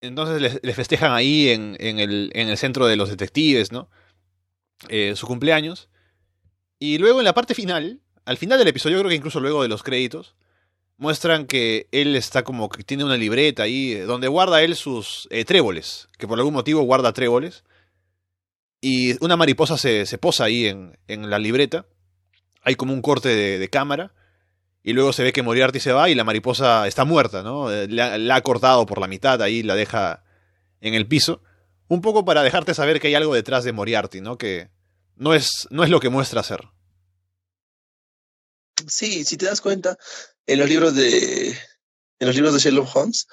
[0.00, 3.88] Entonces les, festejan ahí en, en, el, en, el, centro de los detectives, ¿no?
[4.88, 5.88] Eh, su cumpleaños.
[6.78, 9.68] Y luego en la parte final, al final del episodio, creo que incluso luego de
[9.68, 10.34] los créditos,
[10.98, 15.28] muestran que él está como que tiene una libreta ahí eh, donde guarda él sus
[15.30, 17.64] eh, tréboles, que por algún motivo guarda tréboles.
[18.80, 21.86] Y una mariposa se, se posa ahí en, en, la libreta.
[22.62, 24.12] Hay como un corte de, de cámara
[24.86, 27.72] y luego se ve que Moriarty se va y la mariposa está muerta, ¿no?
[27.72, 30.22] Eh, la, ha cortado por la mitad, ahí la deja
[30.80, 31.42] en el piso.
[31.88, 34.38] Un poco para dejarte saber que hay algo detrás de Moriarty, ¿no?
[34.38, 34.70] Que
[35.16, 36.68] no es, no es lo que muestra ser.
[38.86, 39.98] Sí, si te das cuenta,
[40.46, 43.26] en los libros de, en los libros de Sherlock Holmes,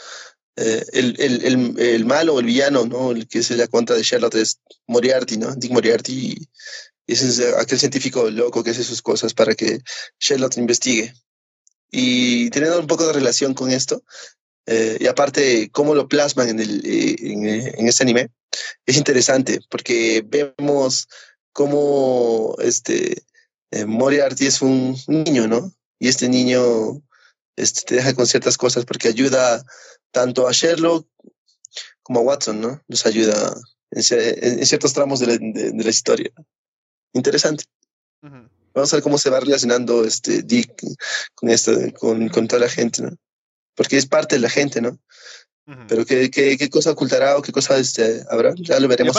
[0.55, 3.11] eh, el, el, el, el, malo el villano, ¿no?
[3.11, 5.53] El que se da cuenta de Sherlock es Moriarty, ¿no?
[5.53, 6.49] Dick Moriarty.
[7.05, 9.81] Ese es aquel científico loco que hace sus cosas para que
[10.19, 11.13] Sherlock investigue.
[11.95, 14.01] Y teniendo un poco de relación con esto,
[14.65, 18.29] eh, y aparte cómo lo plasman en, el, eh, eh, en, este anime,
[18.87, 21.07] es interesante porque vemos
[21.51, 23.23] cómo este,
[23.85, 25.71] Moriarty es un niño, ¿no?
[25.99, 26.99] Y este niño
[27.55, 29.63] este, te deja con ciertas cosas porque ayuda
[30.09, 31.07] tanto a Sherlock
[32.01, 32.81] como a Watson, ¿no?
[32.87, 33.53] Los ayuda
[33.91, 36.31] en, ciertos tramos de la, de, la historia.
[37.13, 37.65] Interesante.
[38.73, 40.73] Vamos a ver cómo se va relacionando este Dick
[41.35, 43.11] con esto, con, con toda la gente, ¿no?
[43.75, 44.99] Porque es parte de la gente, ¿no?
[45.87, 49.15] Pero ¿qué, ¿qué, qué, cosa ocultará o qué cosa este, habrá, ya lo veremos.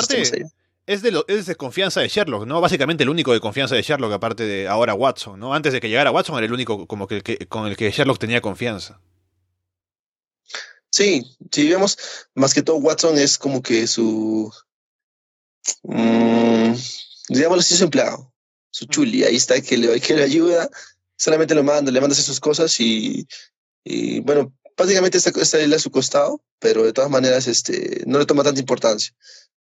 [0.86, 2.61] es de, lo, es de confianza de Sherlock, ¿no?
[2.61, 5.55] Básicamente el único de confianza de Sherlock, aparte de ahora Watson, ¿no?
[5.55, 8.18] Antes de que llegara Watson era el único como que, que con el que Sherlock
[8.18, 9.00] tenía confianza.
[10.90, 11.96] Sí, si vemos,
[12.34, 14.52] más que todo Watson es como que su,
[15.82, 16.74] mmm,
[17.30, 18.34] digámoslo así, su empleado
[18.74, 20.68] su chuli, ahí está que le, que le ayuda,
[21.16, 23.24] solamente lo manda, le manda sus cosas y,
[23.84, 28.18] y bueno, prácticamente está, está él a su costado, pero de todas maneras este, no
[28.18, 29.14] le toma tanta importancia.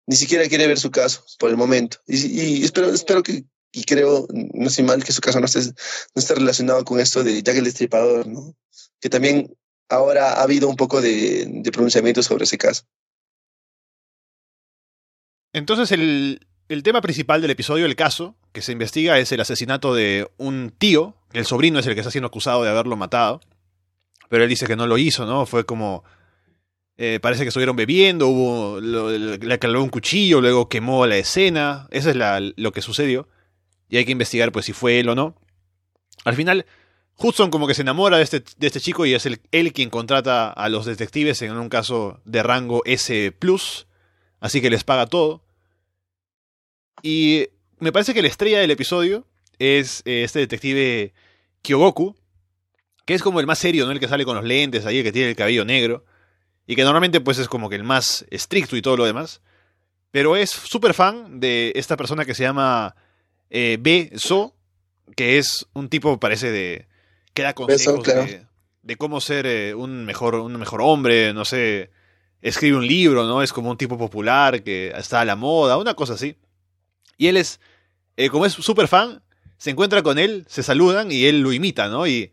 [0.06, 1.98] Ni siquiera quiere ver su caso por el momento.
[2.06, 2.16] Y,
[2.60, 5.74] y espero, espero que, y creo, no sé mal, que su caso no esté, no
[6.14, 8.56] esté relacionado con esto de Jack el Destripador, ¿no?
[9.00, 9.54] Que también
[9.90, 12.84] ahora ha habido un poco de, de pronunciamiento sobre ese caso.
[15.52, 19.94] Entonces el, el tema principal del episodio, el caso que se investiga, es el asesinato
[19.94, 23.40] de un tío, el sobrino es el que está siendo acusado de haberlo matado,
[24.28, 25.46] pero él dice que no lo hizo, ¿no?
[25.46, 26.04] Fue como...
[26.96, 32.08] Eh, parece que estuvieron bebiendo, hubo, le caló un cuchillo, luego quemó la escena, eso
[32.08, 32.16] es
[32.56, 33.28] lo que sucedió,
[33.88, 35.34] y hay que investigar pues si fue él o no.
[36.24, 36.66] Al final,
[37.16, 39.90] Hudson como que se enamora de este, de este chico y es el, él quien
[39.90, 43.32] contrata a los detectives en un caso de rango S⁇
[44.40, 45.43] así que les paga todo.
[47.04, 47.50] Y
[47.80, 49.26] me parece que la estrella del episodio
[49.58, 51.12] es eh, este detective
[51.60, 52.16] Kyogoku,
[53.04, 53.92] que es como el más serio, ¿no?
[53.92, 56.06] El que sale con los lentes ahí, el que tiene el cabello negro.
[56.66, 59.42] Y que normalmente pues es como que el más estricto y todo lo demás.
[60.12, 62.96] Pero es súper fan de esta persona que se llama
[63.50, 64.12] eh, B.
[64.16, 64.56] So,
[65.14, 66.88] que es un tipo, parece, de.
[67.34, 68.02] que da consejos
[68.82, 71.90] de, cómo ser eh, un, mejor, un mejor hombre, no sé.
[72.40, 73.42] Escribe un libro, ¿no?
[73.42, 76.38] Es como un tipo popular que está a la moda, una cosa así.
[77.16, 77.60] Y él es.
[78.16, 79.22] Eh, como es súper fan,
[79.58, 82.06] se encuentra con él, se saludan y él lo imita, ¿no?
[82.06, 82.30] Y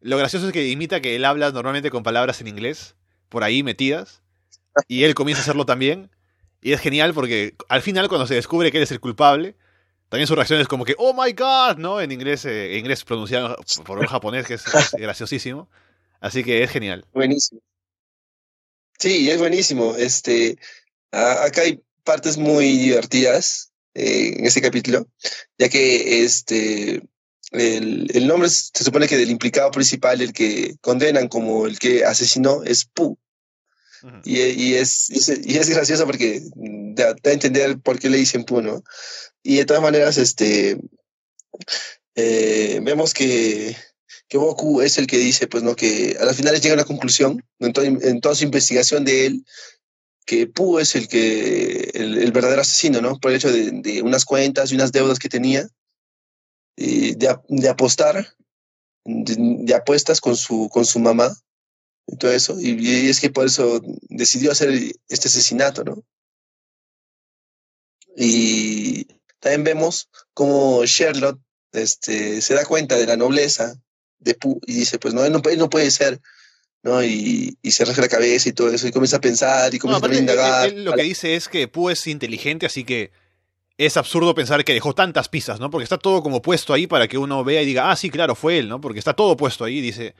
[0.00, 2.94] lo gracioso es que imita que él habla normalmente con palabras en inglés,
[3.28, 4.22] por ahí metidas,
[4.86, 6.10] y él comienza a hacerlo también.
[6.60, 9.56] Y es genial porque al final, cuando se descubre que él es el culpable,
[10.08, 12.00] también su reacción es como que, oh my god, ¿no?
[12.00, 15.68] En inglés, eh, inglés pronunciado por un japonés, que es, graciosísimo.
[16.20, 17.04] Así que es genial.
[17.12, 17.60] Buenísimo.
[18.98, 19.96] Sí, es buenísimo.
[19.96, 20.56] Este,
[21.10, 25.06] acá hay partes muy divertidas eh, en este capítulo,
[25.56, 27.00] ya que este,
[27.52, 32.04] el, el, nombre se supone que del implicado principal, el que condenan como el que
[32.04, 33.16] asesinó, es Pu.
[34.24, 38.60] y, y, es, y, es, gracioso porque da, a entender por qué le dicen Pu,
[38.60, 38.82] ¿no?
[39.42, 40.76] Y de todas maneras, este,
[42.16, 43.76] eh, vemos que,
[44.26, 45.76] que Goku es el que dice, pues, ¿no?
[45.76, 47.72] Que a la final llega a la conclusión, en,
[48.02, 49.44] en toda su investigación de él,
[50.24, 53.18] que Pu es el que el, verdadero asesino, ¿no?
[53.18, 55.68] Por el hecho de, unas cuentas y unas deudas que tenía
[56.76, 58.34] de, de apostar,
[59.04, 61.34] de, apuestas con su, con su mamá
[62.06, 62.58] y todo eso.
[62.58, 64.70] Y, y, es que por eso decidió hacer
[65.08, 66.02] este asesinato, ¿no?
[68.16, 69.04] Y
[69.40, 71.40] también vemos como Sherlock
[71.74, 73.74] este, se da cuenta de la nobleza
[74.18, 76.20] de Pooh y dice, pues no, no, él no puede ser
[76.84, 77.02] ¿no?
[77.02, 80.14] Y, y, se la cabeza y todo eso, y comienza a pensar y comienza no,
[80.14, 80.68] a indagar.
[80.68, 83.10] Él, él lo que dice es que Pooh es inteligente, así que
[83.78, 85.70] es absurdo pensar que dejó tantas pistas, ¿no?
[85.70, 88.34] Porque está todo como puesto ahí para que uno vea y diga, ah, sí, claro,
[88.34, 88.80] fue él, ¿no?
[88.80, 90.14] Porque está todo puesto ahí, dice,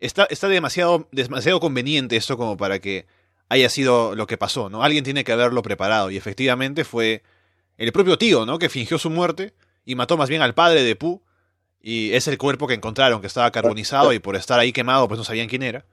[0.00, 3.06] está, está demasiado, demasiado conveniente esto como para que
[3.48, 4.82] haya sido lo que pasó, ¿no?
[4.82, 7.22] Alguien tiene que haberlo preparado, y efectivamente fue
[7.78, 8.58] el propio tío, ¿no?
[8.58, 9.54] Que fingió su muerte
[9.84, 11.22] y mató más bien al padre de Pooh,
[11.80, 15.18] y es el cuerpo que encontraron, que estaba carbonizado y por estar ahí quemado, pues
[15.18, 15.86] no sabían quién era.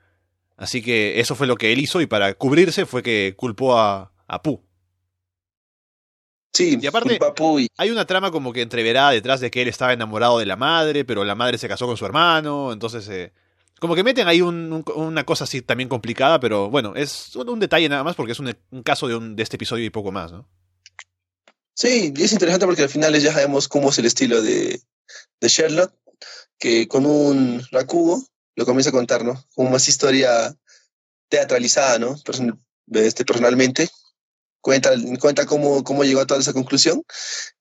[0.58, 4.12] Así que eso fue lo que él hizo, y para cubrirse fue que culpó a,
[4.28, 4.62] a Pooh.
[6.54, 7.20] Sí, y aparte,
[7.60, 7.68] y...
[7.78, 11.06] hay una trama como que entreverada detrás de que él estaba enamorado de la madre,
[11.06, 13.08] pero la madre se casó con su hermano, entonces...
[13.10, 13.32] Eh,
[13.80, 17.48] como que meten ahí un, un, una cosa así también complicada, pero bueno, es un,
[17.48, 20.32] un detalle nada más porque es un, caso de, de este episodio y poco más,
[20.32, 20.50] ¿no?
[21.76, 24.82] Sí, y es interesante porque al final ya sabemos cómo es el estilo de,
[25.40, 25.94] de Sherlock,
[26.58, 28.24] que con un racugo
[28.58, 29.42] lo comienza a contar, ¿no?
[29.56, 30.54] Como más historia
[31.30, 32.16] teatralizada, ¿no?
[32.92, 33.88] Este, personalmente,
[34.62, 37.04] cuenta, cuenta cómo, cómo llegó a toda esa conclusión.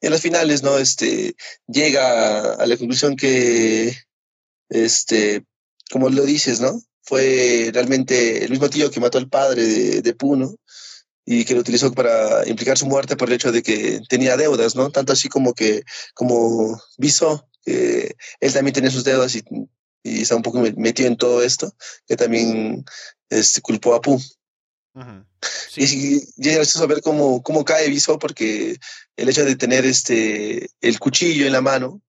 [0.01, 0.79] En las finales, ¿no?
[0.79, 1.37] Este,
[1.67, 3.95] llega a la conclusión que,
[4.71, 5.45] este,
[5.91, 6.81] como lo dices, ¿no?
[7.03, 10.57] Fue realmente el mismo tío que mató al padre de, Puno
[11.27, 14.75] y que lo utilizó para implicar su muerte por el hecho de que tenía deudas,
[14.75, 14.91] ¿no?
[14.91, 15.83] Tanto así como que,
[16.15, 19.43] como Viso, que él también tenía sus deudas y,
[20.07, 21.73] y está un poco metido en todo esto,
[22.07, 22.85] que también
[23.29, 24.21] este, culpó a Pu.
[25.71, 25.83] Sí.
[25.83, 28.79] Y, y, es gracioso ver cómo, cómo cae Viso, porque
[29.17, 32.01] el hecho de tener este, el cuchillo en la mano,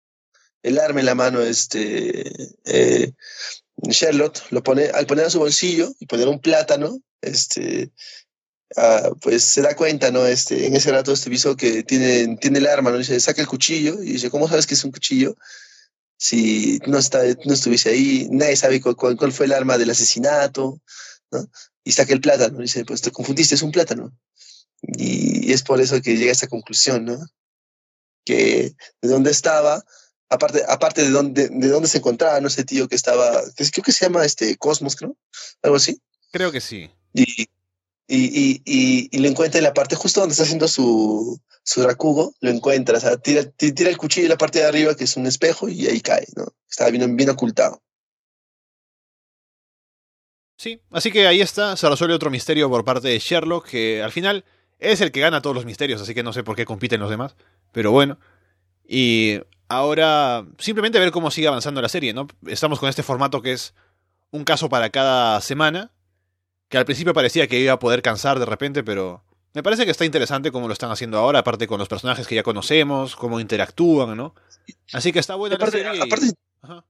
[0.64, 2.32] el arma en la mano, este,
[2.66, 3.12] eh,
[3.84, 7.92] Sherlock, lo pone, al poner a su bolsillo y poner un plátano, este,
[8.76, 10.26] uh, pues se da cuenta, ¿no?
[10.26, 12.98] Este, en ese rato este Viso que tiene, tiene el arma, ¿no?
[12.98, 15.36] Dice, saca el cuchillo y dice, ¿cómo sabes que es un cuchillo?
[16.18, 19.92] Si no, está, no estuviese ahí, nadie sabe cuál, cuál, cuál fue el arma del
[19.92, 20.82] asesinato,
[21.32, 21.50] ¿no?
[21.88, 22.60] y saca el plátano.
[22.60, 24.12] Dice, pues te confundiste, es un plátano.
[24.82, 27.18] Y es por eso que llega a esa conclusión, ¿no?
[28.26, 29.84] Que de dónde estaba,
[30.30, 32.50] aparte, aparte de dónde, de dónde se encontraba, ¿no?
[32.50, 35.16] Ese tío que estaba, que creo que se llama este Cosmos, creo,
[35.62, 36.02] algo así.
[36.32, 36.92] Creo que sí.
[37.14, 37.48] Y,
[38.08, 42.34] y, y, y, lo encuentra en la parte justo donde está haciendo su, su racugo,
[42.40, 45.18] lo encuentra, o sea, tira, tira el cuchillo en la parte de arriba, que es
[45.18, 46.46] un espejo, y ahí cae, ¿no?
[46.70, 47.82] Estaba bien, bien ocultado.
[50.58, 54.14] Sí, así que ahí está, se resuelve otro misterio por parte de Sherlock, que al
[54.14, 54.46] final
[54.80, 57.10] es el que gana todos los misterios, así que no sé por qué compiten los
[57.10, 57.36] demás,
[57.74, 58.18] pero bueno.
[58.88, 62.28] Y ahora simplemente ver cómo sigue avanzando la serie, ¿no?
[62.48, 63.74] Estamos con este formato que es
[64.32, 65.92] un caso para cada semana,
[66.70, 69.92] que al principio parecía que iba a poder cansar de repente, pero me parece que
[69.92, 73.40] está interesante cómo lo están haciendo ahora, aparte con los personajes que ya conocemos, cómo
[73.40, 74.36] interactúan, ¿no?
[74.94, 76.04] Así que está buena aparte, la serie.
[76.04, 76.32] Aparte, y...
[76.62, 76.86] Ajá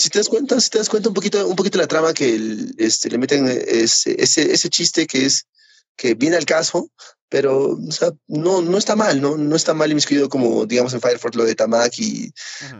[0.00, 2.34] si te das cuenta, si te das cuenta un poquito, un poquito la trama que
[2.34, 5.46] el, este, le meten ese, ese, ese chiste que es
[5.94, 6.90] que viene al caso,
[7.28, 9.36] pero o sea, no, no está mal, ¿no?
[9.36, 12.32] No está mal inmiscuido como, digamos, en Firefox lo de Tamaki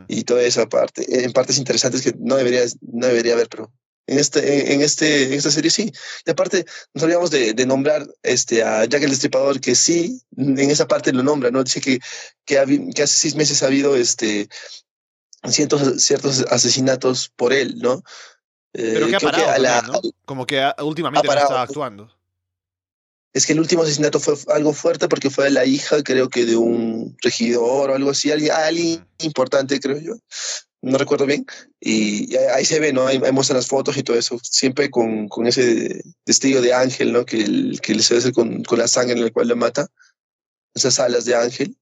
[0.09, 3.71] y, y toda esa parte, en partes interesantes que no debería, no debería haber, pero
[4.11, 5.93] en este, en este, en esta serie sí.
[6.27, 10.59] Y aparte, nos olvidamos de, de, nombrar este, a Jack el Destripador, que sí, en
[10.59, 11.63] esa parte lo nombra, ¿no?
[11.63, 12.01] Dice que,
[12.45, 14.49] que, ha, que hace seis meses ha habido este,
[15.49, 18.03] ciertos, ciertos asesinatos por él, ¿no?
[18.73, 22.11] Pero que ha parado, Como que últimamente no estaba actuando.
[23.33, 26.57] Es que el último asesinato fue algo fuerte porque fue la hija, creo que de
[26.57, 30.15] un regidor o algo así, alguien, alguien importante, creo yo.
[30.83, 31.45] No recuerdo bien.
[31.79, 33.07] Y, ahí se ve, ¿no?
[33.07, 34.39] Ahí, muestran las fotos y todo eso.
[34.43, 37.25] Siempre con, con ese testigo de ángel, ¿no?
[37.25, 37.45] Que,
[37.83, 39.89] que le hace con, con la sangre en la cual le mata.
[40.75, 41.77] Esas alas de ángel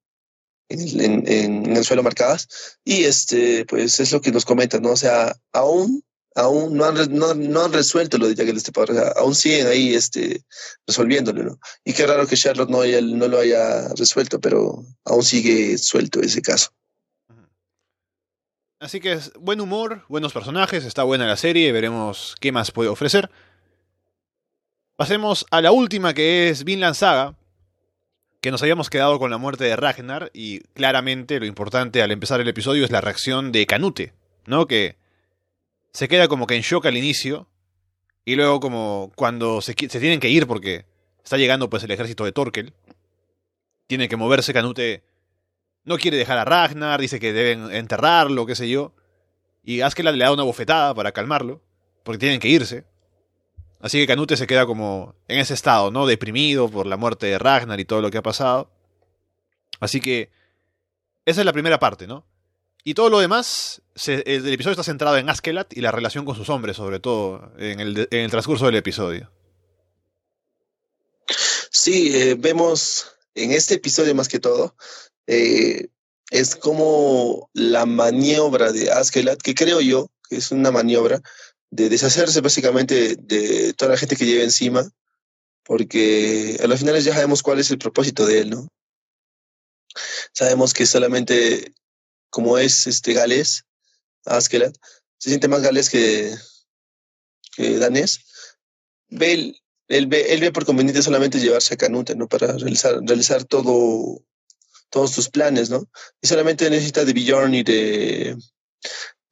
[0.68, 2.49] en, en, el suelo marcadas.
[2.84, 4.90] Y este, pues es lo que nos comentan, ¿no?
[4.90, 6.03] O sea, aún
[6.34, 9.94] aún no han, no, no han resuelto lo de Jack el Destripador, aún siguen ahí
[9.94, 10.44] este,
[10.86, 11.61] resolviéndolo, ¿no?
[11.84, 16.40] Y qué raro que Charlotte no, no lo haya resuelto, pero aún sigue suelto ese
[16.40, 16.70] caso.
[18.81, 22.89] Así que es buen humor, buenos personajes, está buena la serie, veremos qué más puede
[22.89, 23.29] ofrecer.
[24.95, 27.35] Pasemos a la última que es Vinland Saga,
[28.41, 32.41] que nos habíamos quedado con la muerte de Ragnar y claramente lo importante al empezar
[32.41, 34.12] el episodio es la reacción de Canute,
[34.47, 34.66] ¿no?
[34.66, 34.97] Que
[35.93, 37.49] se queda como que en shock al inicio.
[38.24, 40.85] Y luego como cuando se, tienen que ir porque
[41.24, 42.74] está llegando pues el ejército de Torkel.
[43.89, 45.03] Tiene que moverse Canute.
[45.89, 48.93] No quiere dejar a Ragnar, dice que deben enterrarlo, qué sé yo.
[49.64, 51.62] Y Askeladd le da una bofetada para calmarlo,
[52.03, 52.84] porque tienen que irse.
[53.80, 56.07] Así que Canute se queda como en ese estado, ¿no?
[56.07, 58.70] Deprimido por la muerte de Ragnar y todo lo que ha pasado.
[59.80, 60.30] Así que
[61.24, 62.26] esa es la primera parte, ¿no?
[62.84, 66.51] Y todo lo demás, el, episodio está centrado en Askelat y la relación con sus
[66.51, 69.32] hombres, sobre todo en el, transcurso del episodio.
[71.70, 74.74] Sí, eh, vemos en este episodio más que todo,
[75.29, 75.89] eh,
[76.31, 81.20] es como la maniobra de Askelat, que creo yo que es una maniobra
[81.70, 84.91] de deshacerse básicamente de, toda la gente que lleva encima,
[85.64, 88.68] porque a los finales ya sabemos cuál es el propósito de él, ¿no?
[90.33, 91.74] Sabemos que solamente
[92.31, 93.64] como es este galés,
[94.24, 94.74] Askelat,
[95.18, 96.35] se siente más galés que,
[97.79, 98.20] danés,
[99.09, 99.55] ve,
[99.89, 102.29] él, ve, él ve por conveniente solamente llevarse a Canute, ¿no?
[102.29, 104.22] Para realizar, realizar todo,
[104.91, 105.89] todos sus planes, ¿no?
[106.20, 108.36] Y solamente necesita de Bjorn y de,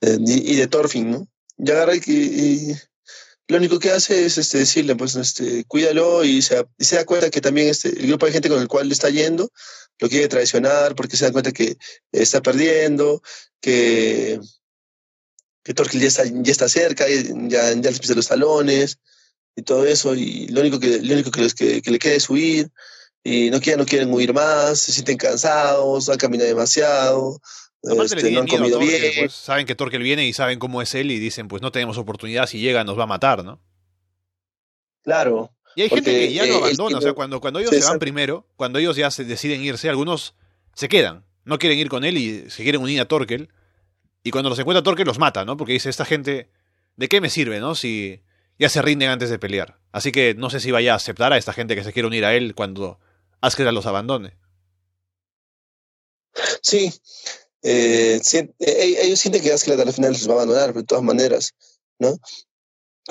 [0.01, 1.29] y de Thorfinn, ¿no?
[1.59, 2.75] Y agarra y,
[3.49, 7.31] lo único que hace es este, decirle, pues, este, cuídalo y se, y da cuenta
[7.31, 9.53] que también este, el grupo de gente con el cual está yendo
[9.99, 11.77] lo quiere traicionar porque se da cuenta que
[12.13, 13.23] está perdiendo,
[13.61, 14.41] que,
[15.63, 18.99] que Torquil ya está, ya está cerca, ya, ya les pisa los talones
[19.55, 22.71] y todo eso, y lo único que, lo único que, le queda es huir,
[23.29, 27.41] y no quieren, no quieren huir más, se sienten cansados, han caminado demasiado,
[27.83, 29.03] este, no han comido bien.
[29.19, 31.99] Pues, saben que Torquil viene y saben cómo es él y dicen, pues no tenemos
[31.99, 33.61] oportunidad, si llega nos va a matar, ¿no?
[35.03, 37.85] Claro, y hay gente que ya lo eh, abandona, o sea, cuando, cuando ellos se
[37.85, 40.35] van primero, cuando ellos ya se deciden irse, algunos
[40.75, 43.51] se quedan, no quieren ir con él y se quieren unir a Torkel.
[44.23, 45.57] Y cuando los encuentra Torkel los mata, ¿no?
[45.57, 46.49] Porque dice, esta gente,
[46.97, 47.75] ¿de qué me sirve, no?
[47.75, 48.21] Si
[48.59, 49.79] ya se rinden antes de pelear.
[49.93, 52.25] Así que no sé si vaya a aceptar a esta gente que se quiere unir
[52.25, 52.99] a él cuando
[53.41, 54.39] Askeladd los abandone.
[56.63, 56.93] Sí,
[57.63, 61.55] eh, eh, ellos sienten que Askeladd al final los va a abandonar, de todas maneras,
[61.99, 62.19] ¿no?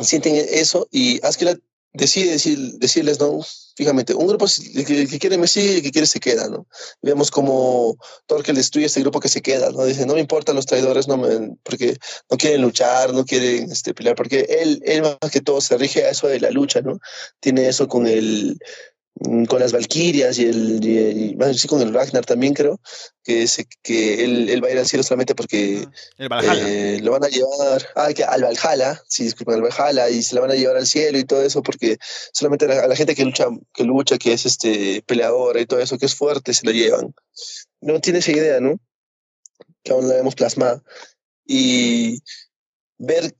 [0.01, 1.59] Sienten eso y Askeladd
[1.95, 3.39] decide decir, decirles, ¿no?
[3.75, 6.65] Fíjate, un grupo que, que, quiere me sigue y que quiere se queda, ¿no?
[7.01, 9.83] Vemos como Torkel destruye este grupo que se queda, ¿no?
[9.85, 11.97] Dice, no me importan los traidores, no me, porque
[12.29, 16.05] no quieren luchar, no quieren este, pelear, porque él, él más que todo se rige
[16.05, 16.99] a eso de la lucha, ¿no?
[17.39, 18.57] Tiene eso con el,
[19.47, 22.81] con las Valquirias y el, y, sí, con el Ragnar también creo,
[23.23, 25.87] que, se, que él, él, va a ir al cielo solamente porque
[26.17, 30.35] eh, lo van a llevar ah, que al Valhalla, sí, disculpen, al Valhalla, y se
[30.35, 31.97] lo van a llevar al cielo y todo eso porque
[32.33, 35.97] solamente a la, gente que lucha, que lucha, que es este peleadora y todo eso,
[35.97, 37.15] que es fuerte, se lo llevan.
[37.79, 38.79] No tiene esa idea, ¿no?
[39.81, 40.83] Que aún la vemos plasmada.
[41.47, 42.19] Y
[42.97, 43.33] ver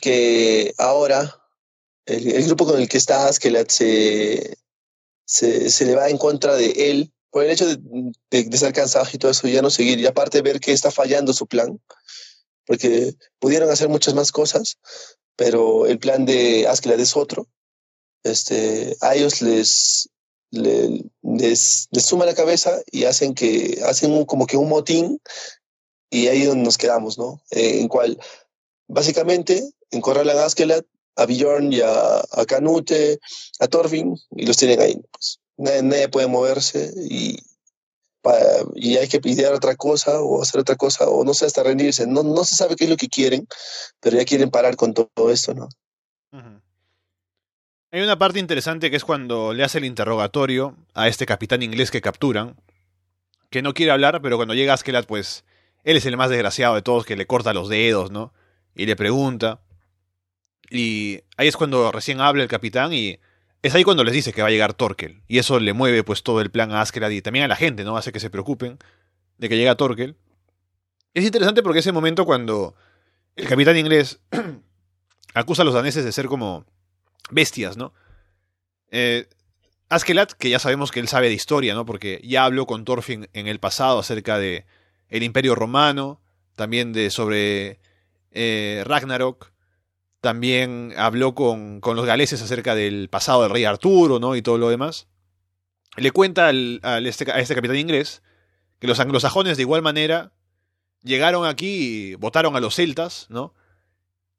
[0.00, 1.42] que ahora
[2.06, 4.56] el, grupo con el que estás, que la, se,
[5.28, 7.76] se, se le va en contra de él por el hecho de,
[8.30, 10.00] de, ser cansado y todo eso, ya no seguir.
[10.00, 11.78] Y aparte ver que está fallando su plan,
[12.66, 14.78] porque pudieron hacer muchas más cosas,
[15.36, 17.46] pero el plan de Askeladd es otro.
[18.24, 20.08] Este, a ellos les,
[20.50, 25.20] les, les, suma la cabeza y hacen que hacen como que un motín
[26.10, 27.40] y ahí donde nos quedamos, ¿no?
[27.50, 28.18] En cual
[28.88, 30.84] básicamente encorralan a Askeladd
[31.18, 33.18] a Bjorn y a, Canute,
[33.60, 35.00] a Thorfinn, y los tienen ahí.
[35.12, 35.40] Pues.
[35.56, 37.36] Nadie, puede moverse y,
[38.76, 42.06] y hay que pedir otra cosa o hacer otra cosa, o no sé, hasta rendirse.
[42.06, 43.46] No, no se sabe qué es lo que quieren,
[44.00, 45.68] pero ya quieren parar con todo esto, ¿no?
[47.90, 51.90] Hay una parte interesante que es cuando le hace el interrogatorio a este capitán inglés
[51.90, 52.54] que capturan,
[53.50, 55.44] que no quiere hablar, pero cuando llega Askeladd, pues
[55.82, 58.32] él es el más desgraciado de todos que le corta los dedos, ¿no?
[58.76, 59.60] Y le pregunta.
[60.70, 63.18] Y ahí es cuando recién habla el capitán y
[63.62, 65.22] es ahí cuando les dice que va a llegar Torkel.
[65.28, 67.84] Y eso le mueve pues todo el plan a Askeladd y también a la gente,
[67.84, 67.96] ¿no?
[67.96, 68.78] Hace que se preocupen
[69.38, 70.16] de que llega Torkel.
[71.14, 72.74] Es interesante porque ese momento cuando
[73.36, 74.20] el capitán inglés
[75.34, 76.64] acusa a los daneses de ser como
[77.30, 77.92] bestias, ¿no?
[78.90, 79.28] Eh,
[79.88, 81.86] Askeladd, que ya sabemos que él sabe de historia, ¿no?
[81.86, 84.66] Porque ya habló con Thorfinn en el pasado acerca de
[85.08, 86.20] el Imperio Romano,
[86.56, 87.80] también de sobre
[88.32, 89.52] eh, Ragnarok,
[90.20, 94.36] también habló con, con, los galeses acerca del pasado del rey Arturo, ¿no?
[94.36, 95.06] Y todo lo demás.
[95.96, 98.22] Le cuenta al, este, a este capitán inglés
[98.78, 100.32] que los anglosajones de igual manera
[101.02, 103.54] llegaron aquí y votaron a los celtas, ¿no?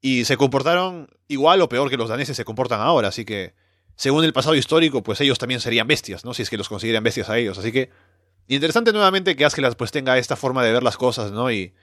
[0.00, 3.54] Y se comportaron igual o peor que los daneses se comportan ahora, así que
[3.96, 6.32] según el pasado histórico, pues ellos también serían bestias, ¿no?
[6.32, 7.90] Si es que los consideran bestias a ellos, así que
[8.48, 11.50] interesante nuevamente que Askelas pues tenga esta forma de ver las cosas, ¿no?
[11.50, 11.74] Y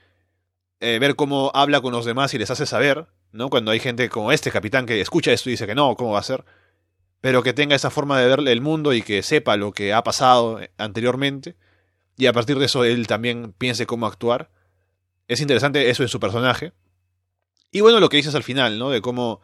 [0.79, 3.49] eh, ver cómo habla con los demás y les hace saber, ¿no?
[3.49, 6.19] Cuando hay gente como este capitán que escucha esto y dice que no, ¿cómo va
[6.19, 6.45] a ser?
[7.21, 10.03] Pero que tenga esa forma de ver el mundo y que sepa lo que ha
[10.03, 11.55] pasado anteriormente
[12.17, 14.49] y a partir de eso él también piense cómo actuar.
[15.27, 16.73] Es interesante eso en su personaje.
[17.71, 18.89] Y bueno, lo que dices al final, ¿no?
[18.89, 19.41] De cómo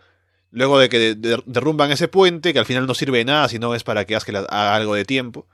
[0.50, 3.84] luego de que derrumban ese puente, que al final no sirve de nada, sino es
[3.84, 5.48] para que Askeladd haga algo de tiempo.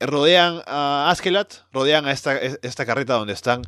[0.00, 3.62] Rodean a Askeladd, rodean a esta, esta carreta donde están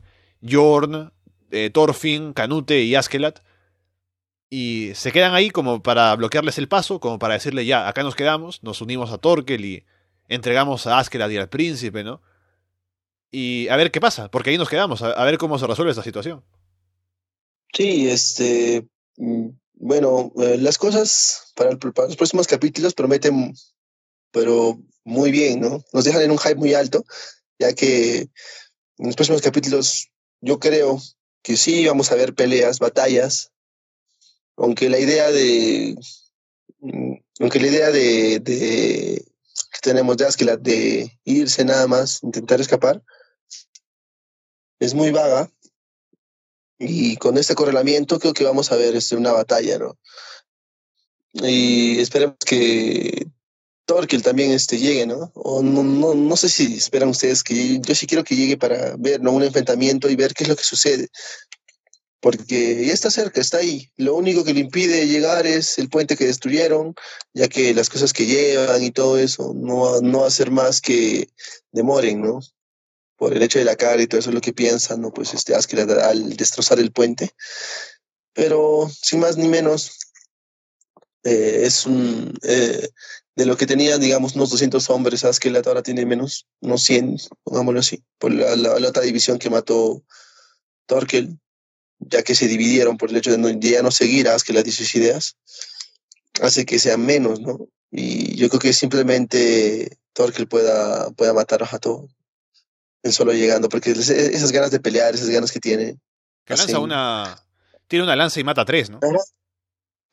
[0.46, 1.12] Jorn,
[1.54, 3.36] eh, Thorfinn, Canute y Askeladd.
[4.50, 8.14] Y se quedan ahí como para bloquearles el paso, como para decirle ya, acá nos
[8.14, 9.84] quedamos, nos unimos a Torkel y
[10.28, 12.20] entregamos a Askeladd y al príncipe, ¿no?
[13.30, 16.04] Y a ver qué pasa, porque ahí nos quedamos, a, ver cómo se resuelve esta
[16.04, 16.44] situación.
[17.72, 18.86] Sí, este,
[19.16, 23.54] mm, bueno, eh, las cosas para, los próximos capítulos prometen,
[24.30, 25.82] pero muy bien, ¿no?
[25.92, 27.04] Nos dejan en un hype muy alto,
[27.58, 30.08] ya que en los próximos capítulos
[30.40, 31.00] yo creo
[31.44, 33.52] que sí vamos a ver peleas, batallas,
[34.56, 35.94] aunque la idea de,
[36.80, 40.24] mm, aunque la idea de, que tenemos de
[40.58, 43.02] de irse nada más, intentar escapar,
[44.80, 45.50] es muy vaga.
[46.78, 49.98] Y con este correlamiento creo que vamos a ver este, una batalla, ¿no?
[51.34, 53.26] Y esperemos que
[53.84, 55.30] Torkel también este, llegue, ¿no?
[55.34, 58.96] O no, no, no sé si esperan ustedes que yo sí quiero que llegue para
[58.98, 59.32] ver ¿no?
[59.32, 61.08] un enfrentamiento y ver qué es lo que sucede.
[62.20, 63.90] Porque ya está cerca, está ahí.
[63.96, 66.94] Lo único que le impide llegar es el puente que destruyeron,
[67.34, 70.80] ya que las cosas que llevan y todo eso no, no va a ser más
[70.80, 71.28] que
[71.70, 72.40] demoren, ¿no?
[73.16, 75.12] por el hecho de la cara y todo eso es lo que piensan, ¿no?
[75.12, 77.30] Pues este al destrozar el puente.
[78.32, 80.03] Pero sin más ni menos,
[81.24, 82.36] eh, es un...
[82.42, 82.88] Eh,
[83.36, 87.80] de lo que tenía, digamos, unos 200 hombres, Askeladd ahora tiene menos, unos 100, pongámoslo
[87.80, 90.04] así, por la, la, otra división que mató
[90.86, 91.36] Torkel,
[91.98, 94.70] ya que se dividieron por el hecho de, no, ya no seguir a Askeladd y
[94.70, 95.36] sus ideas,
[96.40, 97.66] hace que sean menos, ¿no?
[97.90, 102.14] Y yo creo que simplemente Torkel pueda, pueda matarlos a todos
[103.12, 105.98] solo llegando, porque esas ganas de pelear, esas ganas que tiene.
[106.44, 107.38] Que lanza una.
[107.86, 108.98] Tiene una lanza y mata a tres, ¿no?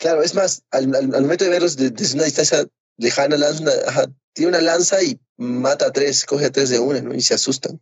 [0.01, 5.03] Claro, es más, al, momento de verlos desde una distancia lejana, lanza tiene una lanza
[5.03, 7.13] y mata a tres, coge a tres de una, ¿no?
[7.13, 7.79] Y se asustan.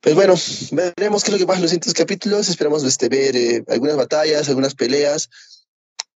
[0.00, 0.34] Pues bueno,
[0.96, 2.48] veremos qué es lo que pasa en los siguientes capítulos.
[2.48, 5.28] Esperamos este, ver eh, algunas batallas, algunas peleas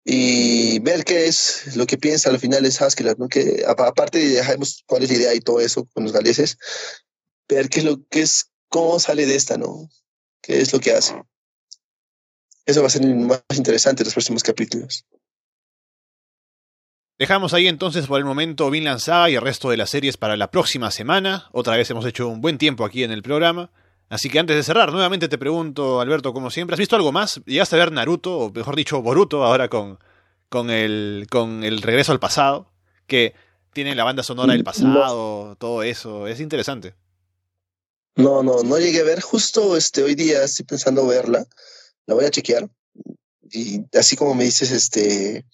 [0.04, 3.28] y ver qué es lo que piensa al final es Haskell, ¿no?
[3.28, 6.60] que aparte de dejamos cuál es la idea y todo eso con los galeses,
[7.50, 9.90] ver qué es lo que es, cómo sale de esta, ¿no?
[10.44, 11.16] ¿Qué es lo que hace?
[12.66, 15.06] Eso va a ser más interesante en los próximos capítulos.
[17.18, 20.36] Dejamos ahí entonces por el momento Vinland Saga y el resto de las series para
[20.36, 21.48] la próxima semana.
[21.54, 23.72] Otra vez hemos hecho un buen tiempo aquí en el programa.
[24.10, 27.42] Así que antes de cerrar, nuevamente te pregunto, Alberto, como siempre, ¿has visto algo más?
[27.46, 29.98] ¿Llegaste a ver Naruto, o mejor dicho, Boruto, ahora con,
[30.50, 32.72] con, el, con el regreso al pasado?
[33.08, 33.34] Que
[33.74, 36.96] tiene la banda sonora del pasado, todo eso, es interesante.
[38.16, 39.22] No, no, no llegué a ver.
[39.22, 41.46] Justo este, hoy día estoy pensando verla,
[42.06, 42.70] la voy a chequear.
[43.52, 45.46] Y así como me dices, este,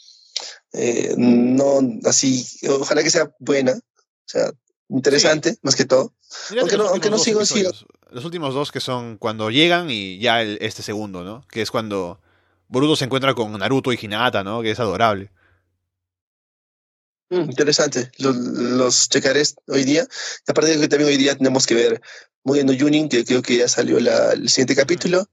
[0.73, 4.51] eh, no, así, ojalá que sea buena, o sea,
[4.89, 6.13] interesante, más que todo.
[6.57, 7.71] aunque no, aunque no sigo, sigo,
[8.09, 11.45] los últimos dos que son cuando llegan y ya este segundo, ¿no?
[11.49, 12.21] Que es cuando
[12.67, 14.61] Boruto se encuentra con Naruto y Hinata, ¿no?
[14.61, 15.31] Que es adorable.
[17.29, 20.05] Mm, interesante, los, los, checaré hoy día.
[20.47, 22.01] Aparte de que también hoy día tenemos que ver
[22.43, 25.25] Muy no Junin, que creo que ya salió el siguiente capítulo.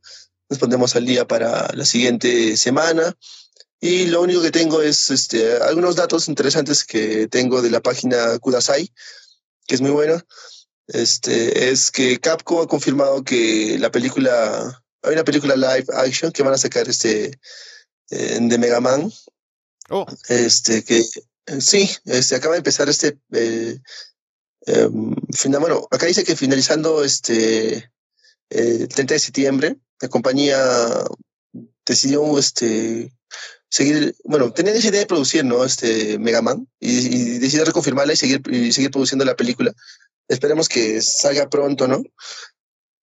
[0.48, 3.16] Nos pondremos al día para la siguiente semana.
[3.80, 8.38] Y lo único que tengo es este, algunos datos interesantes que tengo de la página
[8.38, 8.92] Kudasai,
[9.66, 10.24] que es muy buena
[10.88, 16.42] este, es que Capcom ha confirmado que la película, hay una película live action que
[16.42, 17.38] van a sacar este
[18.10, 19.12] de Mega Man.
[19.90, 20.06] Oh.
[20.28, 21.04] Este, que
[21.60, 23.78] sí, este, acaba de empezar este, eh,
[24.66, 27.90] em, final, bueno, acá dice que finalizando este,
[28.48, 30.58] el 30 de septiembre, la compañía
[31.84, 33.12] decidió este,
[33.68, 35.64] seguir, bueno, tenía esa idea de producir, ¿no?
[35.64, 39.72] Este Mega Man y, y decidió reconfirmarla y seguir, y seguir produciendo la película.
[40.28, 42.02] Esperemos que salga pronto, ¿no?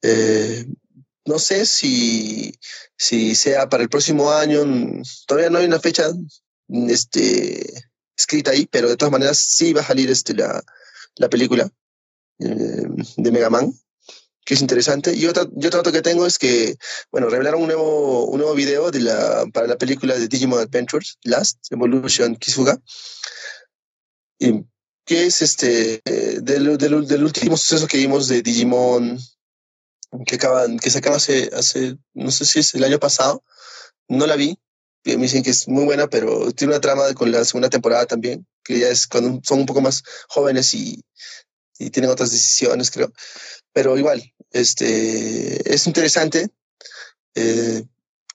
[0.01, 0.65] Eh,
[1.25, 2.53] no sé si,
[2.95, 4.63] si sea para el próximo año,
[5.25, 6.11] todavía no hay una fecha
[6.87, 7.65] este,
[8.15, 10.63] escrita ahí, pero de todas maneras sí va a salir este, la,
[11.15, 11.67] la película
[12.39, 12.83] eh,
[13.17, 13.73] de Mega Man,
[14.45, 15.13] que es interesante.
[15.15, 16.77] Y otra, y otro que tengo es que,
[17.11, 21.17] bueno, revelaron un nuevo, un nuevo video de la, para la película de Digimon Adventures,
[21.23, 22.79] Last Evolution Kisuga.
[24.39, 24.63] Y
[25.05, 29.19] que es este del, del, del, último suceso que vimos de Digimon
[30.25, 33.43] que acaban que se acaba hace, hace no sé si es el año pasado
[34.07, 34.57] no la vi
[35.03, 38.47] me dicen que es muy buena pero tiene una trama con la segunda temporada también
[38.63, 41.03] que ya es cuando son un poco más jóvenes y,
[41.77, 43.11] y tienen otras decisiones creo
[43.73, 44.23] pero igual
[44.55, 46.49] este es interesante
[47.35, 47.83] eh,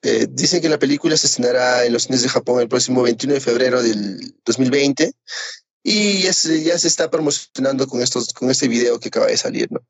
[0.02, 3.34] eh, dicen que la película se estrenará en los cines de Japón el próximo 21
[3.34, 5.12] de febrero del 2020
[5.82, 9.36] y ya se, ya se está promocionando con, estos, con este video que acaba de
[9.36, 9.80] salir, ¿no?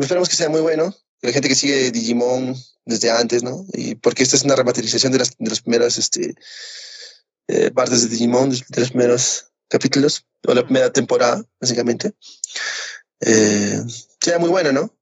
[0.00, 3.66] Esperamos que sea muy bueno, la gente que sigue Digimon desde antes, ¿no?
[3.72, 6.34] Y porque esta es una remasterización de las, primeras este,
[7.48, 12.14] eh, partes de Digimon, de, los primeros capítulos, o la primera temporada, básicamente.
[13.20, 14.97] Sea muy bueno, ¿no?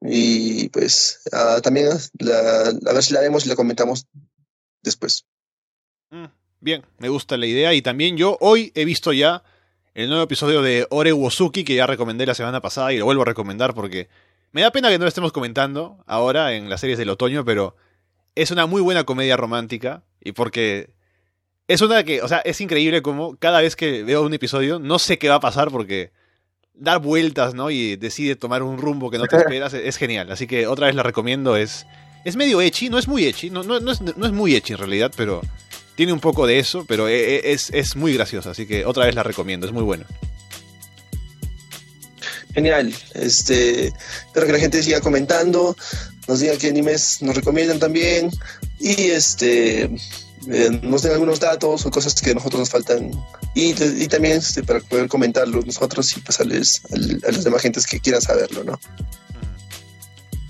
[0.00, 1.88] Y pues uh, también
[2.18, 4.06] la, a ver si la vemos y la comentamos
[4.82, 5.26] después.
[6.10, 6.26] Mm,
[6.60, 9.42] bien, me gusta la idea y también yo hoy he visto ya
[9.94, 13.22] el nuevo episodio de Ore Wosuki que ya recomendé la semana pasada y lo vuelvo
[13.22, 14.08] a recomendar porque
[14.52, 17.76] me da pena que no lo estemos comentando ahora en las series del otoño, pero
[18.34, 20.94] es una muy buena comedia romántica y porque
[21.68, 24.98] es una que, o sea, es increíble como cada vez que veo un episodio no
[24.98, 26.12] sé qué va a pasar porque
[26.80, 27.70] dar vueltas, ¿no?
[27.70, 30.32] Y decide tomar un rumbo que no te esperas es genial.
[30.32, 31.86] Así que otra vez la recomiendo, es
[32.24, 34.74] es medio echi, no es muy echi, no, no, no, es, no es muy echi
[34.74, 35.40] en realidad, pero
[35.94, 39.06] tiene un poco de eso, pero e, e, es, es muy graciosa, así que otra
[39.06, 40.06] vez la recomiendo, es muy buena.
[42.52, 42.92] Genial.
[43.14, 45.76] Este, espero que la gente siga comentando,
[46.26, 48.30] nos diga qué animes nos recomiendan también
[48.78, 49.90] y este
[50.48, 53.10] eh, nos den algunos datos o cosas que a nosotros nos faltan
[53.54, 57.86] y, y también este, para poder comentarlos nosotros y pasarles a, a las demás gentes
[57.86, 58.78] que quieran saberlo, ¿no?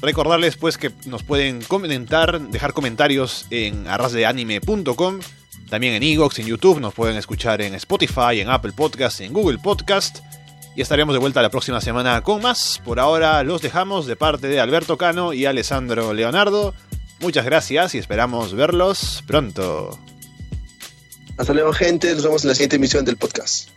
[0.03, 5.20] Recordarles pues que nos pueden comentar, dejar comentarios en arrasdeanime.com,
[5.68, 9.59] también en Evox, en YouTube, nos pueden escuchar en Spotify, en Apple Podcast, en Google
[9.59, 10.20] Podcast.
[10.74, 12.80] Y estaremos de vuelta la próxima semana con más.
[12.84, 16.74] Por ahora los dejamos de parte de Alberto Cano y Alessandro Leonardo.
[17.21, 19.99] Muchas gracias y esperamos verlos pronto.
[21.37, 23.71] Hasta luego gente, nos vemos en la siguiente emisión del podcast.